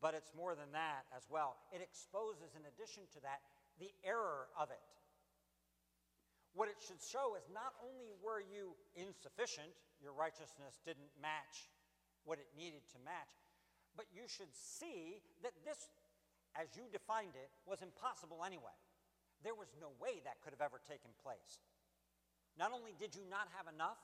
But 0.00 0.14
it's 0.14 0.32
more 0.36 0.54
than 0.54 0.72
that 0.72 1.08
as 1.16 1.24
well. 1.30 1.56
It 1.72 1.80
exposes, 1.80 2.54
in 2.54 2.62
addition 2.68 3.04
to 3.16 3.20
that, 3.24 3.40
the 3.80 3.90
error 4.04 4.46
of 4.58 4.70
it. 4.70 4.82
What 6.54 6.70
it 6.70 6.78
should 6.78 7.02
show 7.02 7.34
is 7.34 7.42
not 7.50 7.74
only 7.82 8.14
were 8.22 8.38
you 8.38 8.78
insufficient, 8.94 9.74
your 9.98 10.14
righteousness 10.14 10.78
didn't 10.86 11.10
match 11.18 11.66
what 12.22 12.38
it 12.38 12.46
needed 12.54 12.86
to 12.94 12.98
match, 13.02 13.34
but 13.98 14.06
you 14.14 14.30
should 14.30 14.54
see 14.54 15.18
that 15.42 15.52
this, 15.66 15.90
as 16.54 16.70
you 16.78 16.86
defined 16.94 17.34
it, 17.34 17.50
was 17.66 17.82
impossible 17.82 18.46
anyway. 18.46 18.76
There 19.42 19.58
was 19.58 19.74
no 19.82 19.90
way 19.98 20.22
that 20.22 20.38
could 20.46 20.54
have 20.54 20.62
ever 20.62 20.78
taken 20.86 21.10
place. 21.18 21.58
Not 22.58 22.70
only 22.70 22.94
did 22.98 23.14
you 23.14 23.22
not 23.26 23.50
have 23.58 23.66
enough, 23.66 23.98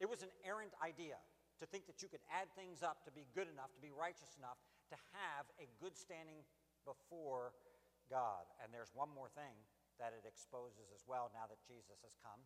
it 0.00 0.08
was 0.08 0.22
an 0.22 0.32
errant 0.44 0.72
idea 0.84 1.16
to 1.58 1.66
think 1.66 1.86
that 1.90 2.02
you 2.02 2.08
could 2.08 2.22
add 2.30 2.46
things 2.54 2.86
up 2.86 3.02
to 3.04 3.10
be 3.10 3.26
good 3.34 3.50
enough, 3.50 3.74
to 3.74 3.82
be 3.82 3.90
righteous 3.90 4.38
enough, 4.38 4.60
to 4.90 4.96
have 5.16 5.48
a 5.58 5.66
good 5.82 5.96
standing 5.96 6.46
before 6.86 7.56
God. 8.06 8.46
And 8.62 8.70
there's 8.70 8.94
one 8.94 9.10
more 9.10 9.28
thing 9.32 9.58
that 9.98 10.14
it 10.14 10.22
exposes 10.22 10.94
as 10.94 11.02
well 11.08 11.34
now 11.34 11.50
that 11.50 11.58
Jesus 11.66 11.98
has 12.06 12.14
come. 12.22 12.38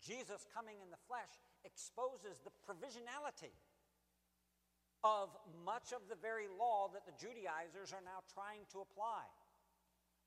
Jesus 0.00 0.48
coming 0.54 0.80
in 0.80 0.88
the 0.88 1.04
flesh 1.10 1.42
exposes 1.66 2.40
the 2.40 2.54
provisionality 2.64 3.52
of 5.04 5.30
much 5.62 5.94
of 5.94 6.08
the 6.08 6.18
very 6.18 6.48
law 6.48 6.90
that 6.90 7.06
the 7.06 7.14
Judaizers 7.14 7.92
are 7.92 8.02
now 8.02 8.24
trying 8.34 8.66
to 8.74 8.82
apply, 8.82 9.26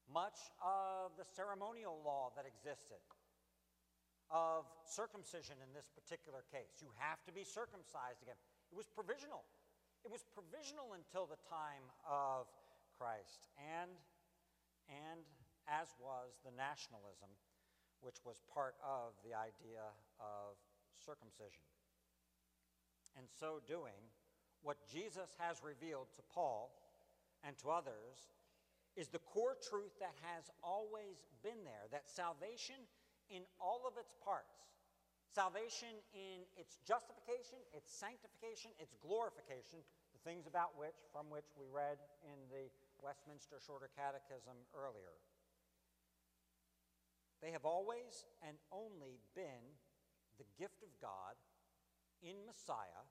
much 0.07 0.39
of 0.63 1.11
the 1.17 1.27
ceremonial 1.27 1.99
law 2.05 2.31
that 2.35 2.47
existed, 2.47 2.99
of 4.31 4.65
circumcision 4.87 5.59
in 5.59 5.69
this 5.75 5.91
particular 5.91 6.47
case. 6.47 6.79
You 6.79 6.89
have 6.97 7.19
to 7.27 7.31
be 7.35 7.43
circumcised 7.43 8.23
again. 8.23 8.39
It 8.71 8.77
was 8.79 8.87
provisional. 8.87 9.43
It 10.07 10.09
was 10.09 10.23
provisional 10.31 10.95
until 10.95 11.27
the 11.27 11.37
time 11.45 11.85
of 12.07 12.47
Christ. 12.95 13.51
And, 13.59 13.91
and 14.87 15.21
as 15.67 15.93
was 15.99 16.39
the 16.41 16.55
nationalism, 16.55 17.29
which 17.99 18.17
was 18.25 18.41
part 18.49 18.79
of 18.81 19.13
the 19.21 19.35
idea 19.35 19.85
of 20.17 20.57
circumcision. 20.97 21.61
In 23.19 23.27
so 23.27 23.59
doing, 23.67 24.09
what 24.63 24.77
Jesus 24.87 25.35
has 25.37 25.61
revealed 25.61 26.07
to 26.15 26.23
Paul 26.33 26.71
and 27.43 27.57
to 27.59 27.69
others 27.69 28.31
is 28.95 29.07
the 29.07 29.19
core 29.19 29.57
truth 29.57 29.97
that 29.99 30.15
has 30.21 30.49
always 30.63 31.25
been 31.43 31.63
there 31.63 31.87
that 31.91 32.09
salvation 32.09 32.75
in 33.31 33.47
all 33.57 33.87
of 33.87 33.95
its 33.95 34.11
parts, 34.19 34.67
salvation 35.31 35.95
in 36.11 36.43
its 36.59 36.75
justification, 36.83 37.57
its 37.71 37.87
sanctification, 37.87 38.75
its 38.75 38.93
glorification, 38.99 39.79
the 40.11 40.21
things 40.27 40.45
about 40.45 40.75
which, 40.75 40.99
from 41.15 41.31
which 41.31 41.47
we 41.55 41.71
read 41.71 41.95
in 42.27 42.37
the 42.51 42.67
Westminster 42.99 43.57
Shorter 43.63 43.87
Catechism 43.95 44.59
earlier, 44.75 45.15
they 47.41 47.49
have 47.55 47.65
always 47.65 48.27
and 48.45 48.59
only 48.69 49.17
been 49.33 49.79
the 50.37 50.45
gift 50.59 50.83
of 50.83 50.91
God 51.01 51.33
in 52.21 52.35
Messiah, 52.45 53.07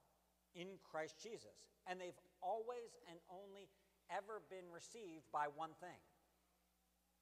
in 0.55 0.79
Christ 0.87 1.17
Jesus. 1.19 1.67
And 1.89 1.99
they've 1.99 2.21
always 2.41 2.95
and 3.11 3.19
only 3.27 3.67
ever 4.11 4.43
been 4.51 4.71
received 4.71 5.27
by 5.33 5.47
one 5.51 5.75
thing. 5.81 5.99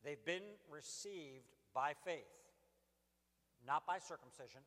They've 0.05 0.25
been 0.25 0.61
received 0.71 1.49
by 1.75 1.93
faith, 2.05 2.29
not 3.67 3.87
by 3.87 3.99
circumcision, 3.99 4.61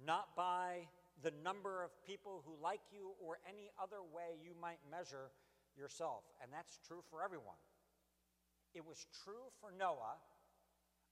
not 0.00 0.36
by 0.36 0.88
the 1.22 1.32
number 1.42 1.82
of 1.82 1.90
people 2.06 2.42
who 2.44 2.58
like 2.62 2.82
you 2.90 3.14
or 3.22 3.38
any 3.48 3.70
other 3.78 4.02
way 4.02 4.36
you 4.42 4.52
might 4.60 4.82
measure 4.90 5.30
yourself. 5.78 6.24
And 6.42 6.50
that's 6.52 6.78
true 6.86 7.02
for 7.10 7.22
everyone. 7.22 7.58
It 8.74 8.84
was 8.84 9.06
true 9.22 9.48
for 9.60 9.70
Noah 9.70 10.18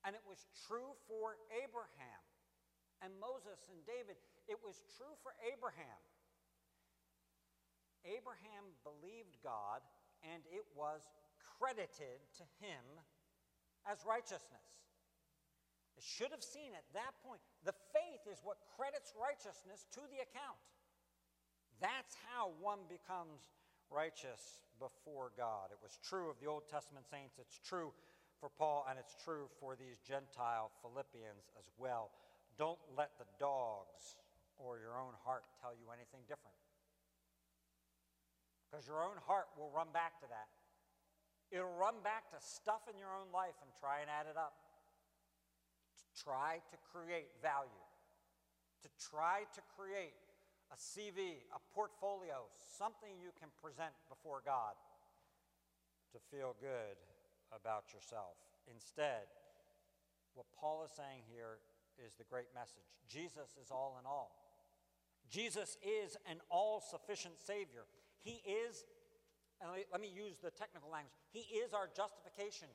and 0.03 0.19
it 0.19 0.25
was 0.27 0.51
true 0.67 0.99
for 1.07 1.39
Abraham 1.63 2.23
and 3.03 3.15
Moses 3.23 3.63
and 3.71 3.79
David. 3.87 4.19
It 4.51 4.59
was 4.59 4.83
true 4.99 5.15
for 5.23 5.31
Abraham. 5.47 6.03
Abraham 8.03 8.75
believed 8.83 9.39
God, 9.47 9.79
and 10.27 10.43
it 10.51 10.67
was 10.75 11.07
credited 11.39 12.19
to 12.39 12.45
him 12.59 12.83
as 13.87 14.03
righteousness. 14.03 14.83
It 15.97 16.05
should 16.05 16.33
have 16.33 16.43
seen 16.43 16.73
at 16.73 16.87
that 16.95 17.13
point. 17.21 17.41
The 17.65 17.77
faith 17.93 18.25
is 18.31 18.41
what 18.43 18.57
credits 18.77 19.13
righteousness 19.15 19.87
to 19.93 20.03
the 20.09 20.25
account. 20.25 20.59
That's 21.81 22.17
how 22.31 22.55
one 22.63 22.87
becomes 22.89 23.53
righteous 23.91 24.63
before 24.81 25.31
God. 25.37 25.71
It 25.71 25.79
was 25.83 25.99
true 26.01 26.31
of 26.31 26.41
the 26.41 26.49
Old 26.49 26.67
Testament 26.71 27.07
saints, 27.11 27.37
it's 27.39 27.61
true 27.61 27.93
for 28.41 28.49
Paul, 28.49 28.87
and 28.91 28.99
it's 28.99 29.15
true 29.23 29.47
for 29.61 29.77
these 29.77 30.03
Gentile 30.03 30.73
Philippians 30.83 31.53
as 31.55 31.71
well. 31.79 32.11
Don't 32.59 32.81
let 32.97 33.15
the 33.19 33.29
dogs 33.39 34.19
or 34.59 34.79
your 34.79 34.99
own 34.99 35.15
heart 35.23 35.45
tell 35.63 35.75
you 35.75 35.91
anything 35.95 36.27
different. 36.27 36.57
Because 38.67 38.89
your 38.89 39.05
own 39.05 39.21
heart 39.29 39.53
will 39.59 39.71
run 39.71 39.93
back 39.93 40.19
to 40.25 40.29
that. 40.33 40.49
It'll 41.53 41.77
run 41.77 42.01
back 42.01 42.33
to 42.33 42.41
stuff 42.41 42.89
in 42.89 42.97
your 42.97 43.13
own 43.13 43.29
life 43.29 43.55
and 43.61 43.69
try 43.77 44.01
and 44.01 44.09
add 44.09 44.25
it 44.25 44.41
up. 44.41 44.57
Try 46.23 46.61
to 46.71 46.77
create 46.93 47.29
value. 47.43 47.71
to 48.83 48.89
try 48.99 49.47
to 49.55 49.63
create 49.79 50.19
a 50.73 50.77
CV, 50.77 51.47
a 51.55 51.61
portfolio, 51.75 52.49
something 52.57 53.15
you 53.21 53.31
can 53.39 53.49
present 53.63 53.95
before 54.09 54.43
God 54.45 54.75
to 56.13 56.19
feel 56.35 56.57
good 56.61 56.99
about 57.55 57.93
yourself. 57.93 58.35
Instead, 58.67 59.29
what 60.35 60.47
Paul 60.59 60.83
is 60.85 60.91
saying 60.91 61.23
here 61.31 61.61
is 62.01 62.15
the 62.15 62.25
great 62.25 62.49
message 62.55 62.89
Jesus 63.07 63.55
is 63.61 63.71
all 63.71 63.97
in 64.01 64.07
all. 64.07 64.33
Jesus 65.31 65.77
is 65.85 66.17
an 66.29 66.41
all 66.51 66.81
sufficient 66.81 67.39
Savior. 67.39 67.85
He 68.23 68.43
is, 68.45 68.85
and 69.61 69.71
let 69.93 70.01
me 70.01 70.11
use 70.11 70.39
the 70.43 70.51
technical 70.51 70.91
language, 70.91 71.15
He 71.31 71.47
is 71.63 71.73
our 71.73 71.89
justification. 71.95 72.69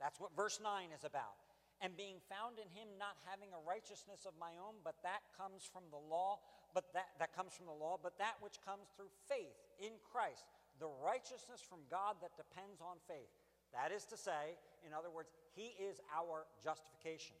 That's 0.00 0.18
what 0.20 0.34
verse 0.36 0.60
9 0.62 0.88
is 0.96 1.04
about 1.04 1.36
and 1.80 1.94
being 1.94 2.18
found 2.26 2.58
in 2.58 2.66
him 2.74 2.90
not 2.98 3.14
having 3.22 3.54
a 3.54 3.62
righteousness 3.62 4.26
of 4.26 4.34
my 4.38 4.58
own 4.58 4.78
but 4.82 4.98
that 5.02 5.22
comes 5.34 5.62
from 5.62 5.86
the 5.90 6.02
law 6.10 6.38
but 6.74 6.90
that, 6.92 7.14
that 7.18 7.34
comes 7.34 7.54
from 7.54 7.66
the 7.66 7.78
law 7.78 7.98
but 7.98 8.18
that 8.18 8.36
which 8.42 8.58
comes 8.62 8.90
through 8.94 9.10
faith 9.26 9.54
in 9.78 9.94
christ 10.02 10.46
the 10.78 10.90
righteousness 11.02 11.62
from 11.62 11.82
god 11.90 12.16
that 12.22 12.38
depends 12.38 12.80
on 12.80 13.02
faith. 13.06 13.30
That 13.74 13.90
is 13.90 14.06
to 14.06 14.16
say 14.16 14.58
in 14.86 14.94
other 14.94 15.10
words 15.10 15.30
he 15.54 15.74
is 15.78 16.00
our 16.14 16.46
justification. 16.62 17.34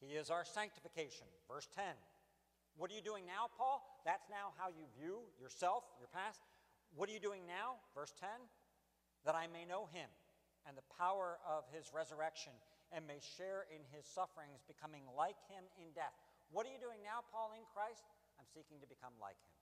He 0.00 0.16
is 0.16 0.30
our 0.30 0.44
sanctification. 0.44 1.28
Verse 1.48 1.68
10 1.74 1.84
what 2.78 2.90
are 2.90 2.94
you 2.94 3.04
doing 3.04 3.26
now 3.26 3.52
paul? 3.58 3.84
That's 4.06 4.30
now 4.30 4.56
how 4.56 4.68
you 4.68 4.88
view 4.96 5.20
yourself 5.40 5.84
your 5.98 6.08
past. 6.08 6.40
What 6.96 7.10
are 7.10 7.12
you 7.12 7.20
doing 7.20 7.42
now? 7.46 7.76
Verse 7.94 8.12
10 8.18 8.28
that 9.26 9.34
i 9.34 9.46
may 9.52 9.68
know 9.68 9.84
him 9.92 10.08
and 10.66 10.76
the 10.76 10.86
power 10.96 11.36
of 11.44 11.64
his 11.76 11.92
resurrection 11.92 12.52
and 12.90 13.06
may 13.06 13.22
share 13.22 13.70
in 13.70 13.82
his 13.94 14.06
sufferings, 14.06 14.62
becoming 14.66 15.06
like 15.14 15.38
him 15.46 15.62
in 15.78 15.94
death. 15.94 16.14
What 16.50 16.66
are 16.66 16.72
you 16.74 16.82
doing 16.82 17.02
now, 17.02 17.22
Paul, 17.30 17.54
in 17.54 17.62
Christ? 17.70 18.02
I'm 18.38 18.48
seeking 18.50 18.82
to 18.82 18.88
become 18.90 19.14
like 19.22 19.38
him. 19.46 19.54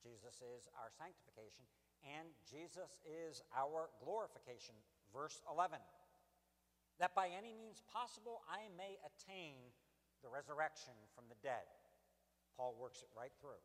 Jesus 0.00 0.40
is 0.42 0.66
our 0.74 0.90
sanctification, 0.90 1.62
and 2.02 2.32
Jesus 2.42 2.98
is 3.06 3.44
our 3.54 3.92
glorification. 4.02 4.74
Verse 5.12 5.44
11 5.46 5.78
that 7.02 7.18
by 7.18 7.34
any 7.34 7.50
means 7.50 7.82
possible 7.90 8.46
I 8.46 8.70
may 8.78 8.94
attain 9.02 9.58
the 10.22 10.30
resurrection 10.30 10.94
from 11.18 11.26
the 11.26 11.38
dead. 11.42 11.66
Paul 12.54 12.78
works 12.78 13.02
it 13.02 13.10
right 13.10 13.34
through. 13.42 13.58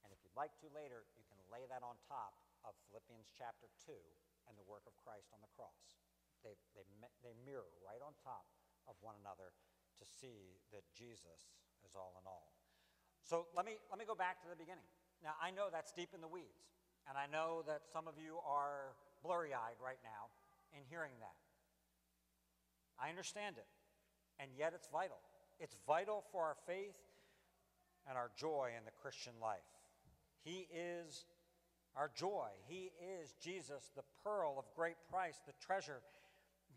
And 0.00 0.08
if 0.08 0.24
you'd 0.24 0.32
like 0.32 0.56
to 0.64 0.72
later, 0.72 1.04
you 1.20 1.24
can 1.28 1.36
lay 1.52 1.68
that 1.68 1.84
on 1.84 2.00
top 2.08 2.40
of 2.64 2.72
Philippians 2.88 3.28
chapter 3.36 3.68
2 3.84 3.92
and 4.48 4.56
the 4.56 4.64
work 4.64 4.88
of 4.88 4.96
Christ 5.04 5.28
on 5.36 5.44
the 5.44 5.52
cross. 5.52 6.00
They, 6.42 6.56
they, 6.74 6.84
they 7.20 7.34
mirror 7.44 7.68
right 7.84 8.00
on 8.00 8.16
top 8.24 8.48
of 8.88 8.96
one 9.00 9.14
another 9.20 9.52
to 10.00 10.04
see 10.08 10.56
that 10.72 10.84
Jesus 10.96 11.52
is 11.84 11.92
all 11.92 12.16
in 12.16 12.24
all. 12.24 12.56
So 13.22 13.46
let 13.54 13.64
me, 13.64 13.76
let 13.92 14.00
me 14.00 14.08
go 14.08 14.16
back 14.16 14.40
to 14.42 14.48
the 14.48 14.56
beginning. 14.56 14.86
Now, 15.22 15.36
I 15.36 15.52
know 15.52 15.68
that's 15.68 15.92
deep 15.92 16.16
in 16.16 16.24
the 16.24 16.28
weeds, 16.28 16.72
and 17.04 17.20
I 17.20 17.28
know 17.28 17.62
that 17.68 17.84
some 17.92 18.08
of 18.08 18.16
you 18.16 18.40
are 18.40 18.96
blurry 19.22 19.52
eyed 19.52 19.76
right 19.76 20.00
now 20.00 20.32
in 20.72 20.80
hearing 20.88 21.12
that. 21.20 21.36
I 22.96 23.12
understand 23.12 23.56
it, 23.60 23.68
and 24.40 24.50
yet 24.56 24.72
it's 24.74 24.88
vital. 24.88 25.20
It's 25.60 25.76
vital 25.86 26.24
for 26.32 26.44
our 26.44 26.56
faith 26.66 26.96
and 28.08 28.16
our 28.16 28.30
joy 28.36 28.72
in 28.76 28.84
the 28.84 28.96
Christian 29.02 29.36
life. 29.40 29.68
He 30.42 30.68
is 30.72 31.26
our 31.96 32.10
joy. 32.14 32.48
He 32.66 32.92
is 33.20 33.34
Jesus, 33.42 33.90
the 33.94 34.04
pearl 34.24 34.56
of 34.58 34.64
great 34.74 34.96
price, 35.10 35.40
the 35.46 35.52
treasure 35.60 36.00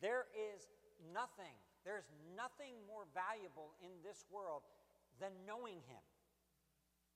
there 0.04 0.28
is 0.36 0.68
nothing, 1.16 1.56
there's 1.88 2.12
nothing 2.36 2.76
more 2.84 3.08
valuable 3.16 3.72
in 3.80 3.96
this 4.04 4.28
world 4.28 4.68
than 5.24 5.32
knowing 5.48 5.80
Him 5.88 6.04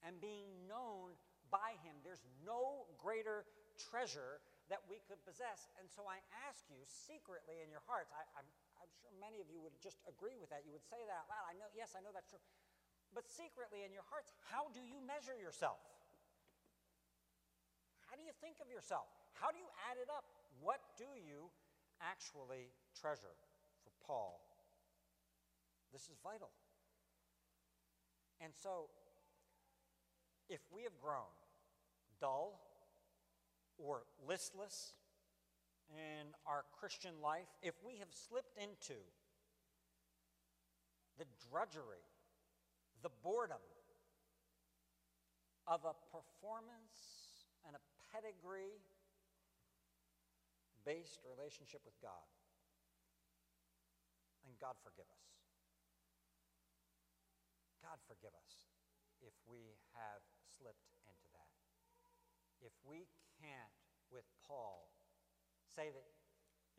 and 0.08 0.16
being 0.24 0.48
known 0.72 1.12
by 1.52 1.76
Him. 1.84 2.00
There's 2.08 2.24
no 2.48 2.88
greater 2.96 3.44
treasure 3.76 4.40
that 4.72 4.80
we 4.88 5.04
could 5.04 5.20
possess. 5.28 5.68
And 5.80 5.92
so 5.92 6.08
I 6.08 6.24
ask 6.48 6.64
you 6.72 6.80
secretly 6.88 7.60
in 7.60 7.68
your 7.68 7.84
hearts, 7.84 8.12
I, 8.16 8.24
I'm, 8.40 8.48
I'm 8.80 8.92
sure 9.04 9.12
many 9.20 9.44
of 9.44 9.52
you 9.52 9.60
would 9.60 9.76
just 9.84 10.00
agree 10.08 10.40
with 10.40 10.48
that. 10.56 10.64
You 10.64 10.72
would 10.72 10.88
say 10.88 11.00
that 11.04 11.12
out 11.12 11.28
loud. 11.28 11.44
I 11.44 11.60
know, 11.60 11.68
yes, 11.76 11.92
I 11.92 12.00
know 12.00 12.16
that's 12.16 12.32
true. 12.32 12.44
But 13.12 13.28
secretly 13.28 13.84
in 13.84 13.92
your 13.92 14.08
hearts, 14.08 14.32
how 14.48 14.72
do 14.72 14.84
you 14.84 15.00
measure 15.04 15.36
yourself? 15.36 15.80
How 18.08 18.16
do 18.16 18.24
you 18.24 18.36
think 18.40 18.60
of 18.64 18.72
yourself? 18.72 19.08
How 19.36 19.52
do 19.52 19.60
you 19.60 19.68
add 19.92 20.00
it 20.00 20.08
up? 20.12 20.28
What 20.60 20.80
do 21.00 21.08
you 21.16 21.52
actually 22.02 22.72
treasure 23.00 23.36
for 23.84 23.92
Paul. 24.06 24.40
This 25.92 26.04
is 26.04 26.18
vital. 26.24 26.50
And 28.42 28.54
so, 28.54 28.90
if 30.50 30.62
we 30.72 30.84
have 30.84 30.98
grown 31.02 31.32
dull 32.20 32.60
or 33.78 34.04
listless 34.28 34.94
in 35.90 36.28
our 36.46 36.66
Christian 36.80 37.14
life, 37.22 37.48
if 37.62 37.74
we 37.86 37.98
have 37.98 38.10
slipped 38.12 38.58
into 38.58 39.00
the 41.18 41.26
drudgery, 41.50 42.06
the 43.02 43.10
boredom 43.24 43.64
of 45.68 45.82
a 45.84 45.94
performance 46.12 47.44
and 47.66 47.76
a 47.76 47.84
pedigree 48.14 48.80
based 50.88 51.20
relationship 51.28 51.84
with 51.84 52.00
God. 52.00 52.24
And 54.48 54.56
God 54.56 54.80
forgive 54.80 55.12
us. 55.12 55.28
God 57.84 58.00
forgive 58.08 58.32
us 58.32 58.72
if 59.20 59.36
we 59.44 59.76
have 60.00 60.24
slipped 60.56 60.88
into 61.04 61.28
that. 61.36 61.52
If 62.64 62.72
we 62.88 63.12
can't, 63.44 63.76
with 64.08 64.24
Paul, 64.48 64.88
say 65.68 65.92
that, 65.92 66.08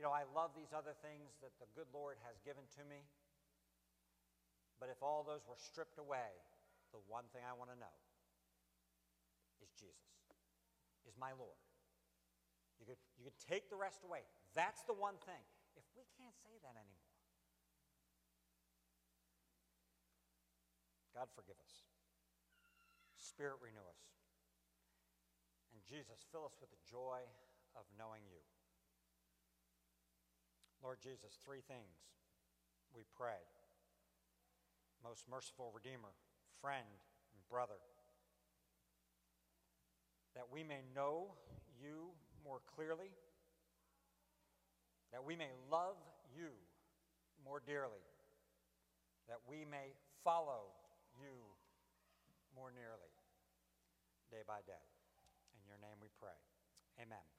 you 0.00 0.02
know, 0.02 0.16
I 0.16 0.24
love 0.32 0.56
these 0.56 0.72
other 0.72 0.96
things 1.04 1.36
that 1.44 1.52
the 1.60 1.68
good 1.76 1.92
Lord 1.92 2.16
has 2.24 2.40
given 2.40 2.64
to 2.80 2.82
me, 2.88 3.04
but 4.80 4.88
if 4.88 5.04
all 5.04 5.20
those 5.20 5.44
were 5.44 5.60
stripped 5.60 6.00
away, 6.00 6.32
the 6.96 7.04
one 7.04 7.28
thing 7.36 7.44
I 7.44 7.52
want 7.52 7.68
to 7.68 7.76
know 7.76 7.96
is 9.60 9.68
Jesus, 9.76 10.08
is 11.04 11.12
my 11.20 11.36
Lord. 11.36 11.67
You 12.78 12.86
could, 12.86 13.02
you 13.18 13.24
could 13.26 13.38
take 13.42 13.68
the 13.68 13.76
rest 13.76 14.06
away. 14.06 14.22
That's 14.54 14.82
the 14.86 14.94
one 14.94 15.18
thing. 15.26 15.42
If 15.74 15.86
we 15.94 16.06
can't 16.18 16.34
say 16.42 16.54
that 16.62 16.74
anymore, 16.74 17.08
God 21.14 21.26
forgive 21.34 21.58
us. 21.58 21.86
Spirit 23.18 23.58
renew 23.58 23.82
us. 23.82 24.02
And 25.74 25.82
Jesus, 25.82 26.22
fill 26.30 26.46
us 26.46 26.54
with 26.62 26.70
the 26.70 26.82
joy 26.86 27.22
of 27.74 27.86
knowing 27.98 28.22
you. 28.30 28.42
Lord 30.82 30.98
Jesus, 31.02 31.38
three 31.42 31.62
things 31.66 31.98
we 32.94 33.02
pray. 33.18 33.42
Most 35.02 35.26
merciful 35.30 35.70
Redeemer, 35.74 36.14
friend, 36.60 36.86
and 37.34 37.42
brother, 37.50 37.78
that 40.34 40.46
we 40.50 40.62
may 40.62 40.82
know 40.94 41.34
you 41.78 42.14
more 42.48 42.64
clearly, 42.74 43.12
that 45.12 45.20
we 45.20 45.36
may 45.36 45.52
love 45.70 46.00
you 46.32 46.48
more 47.44 47.60
dearly, 47.60 48.00
that 49.28 49.36
we 49.44 49.68
may 49.68 49.92
follow 50.24 50.72
you 51.20 51.36
more 52.56 52.72
nearly 52.72 53.12
day 54.32 54.40
by 54.48 54.64
day. 54.64 54.84
In 55.52 55.68
your 55.68 55.76
name 55.84 56.00
we 56.00 56.08
pray. 56.16 57.37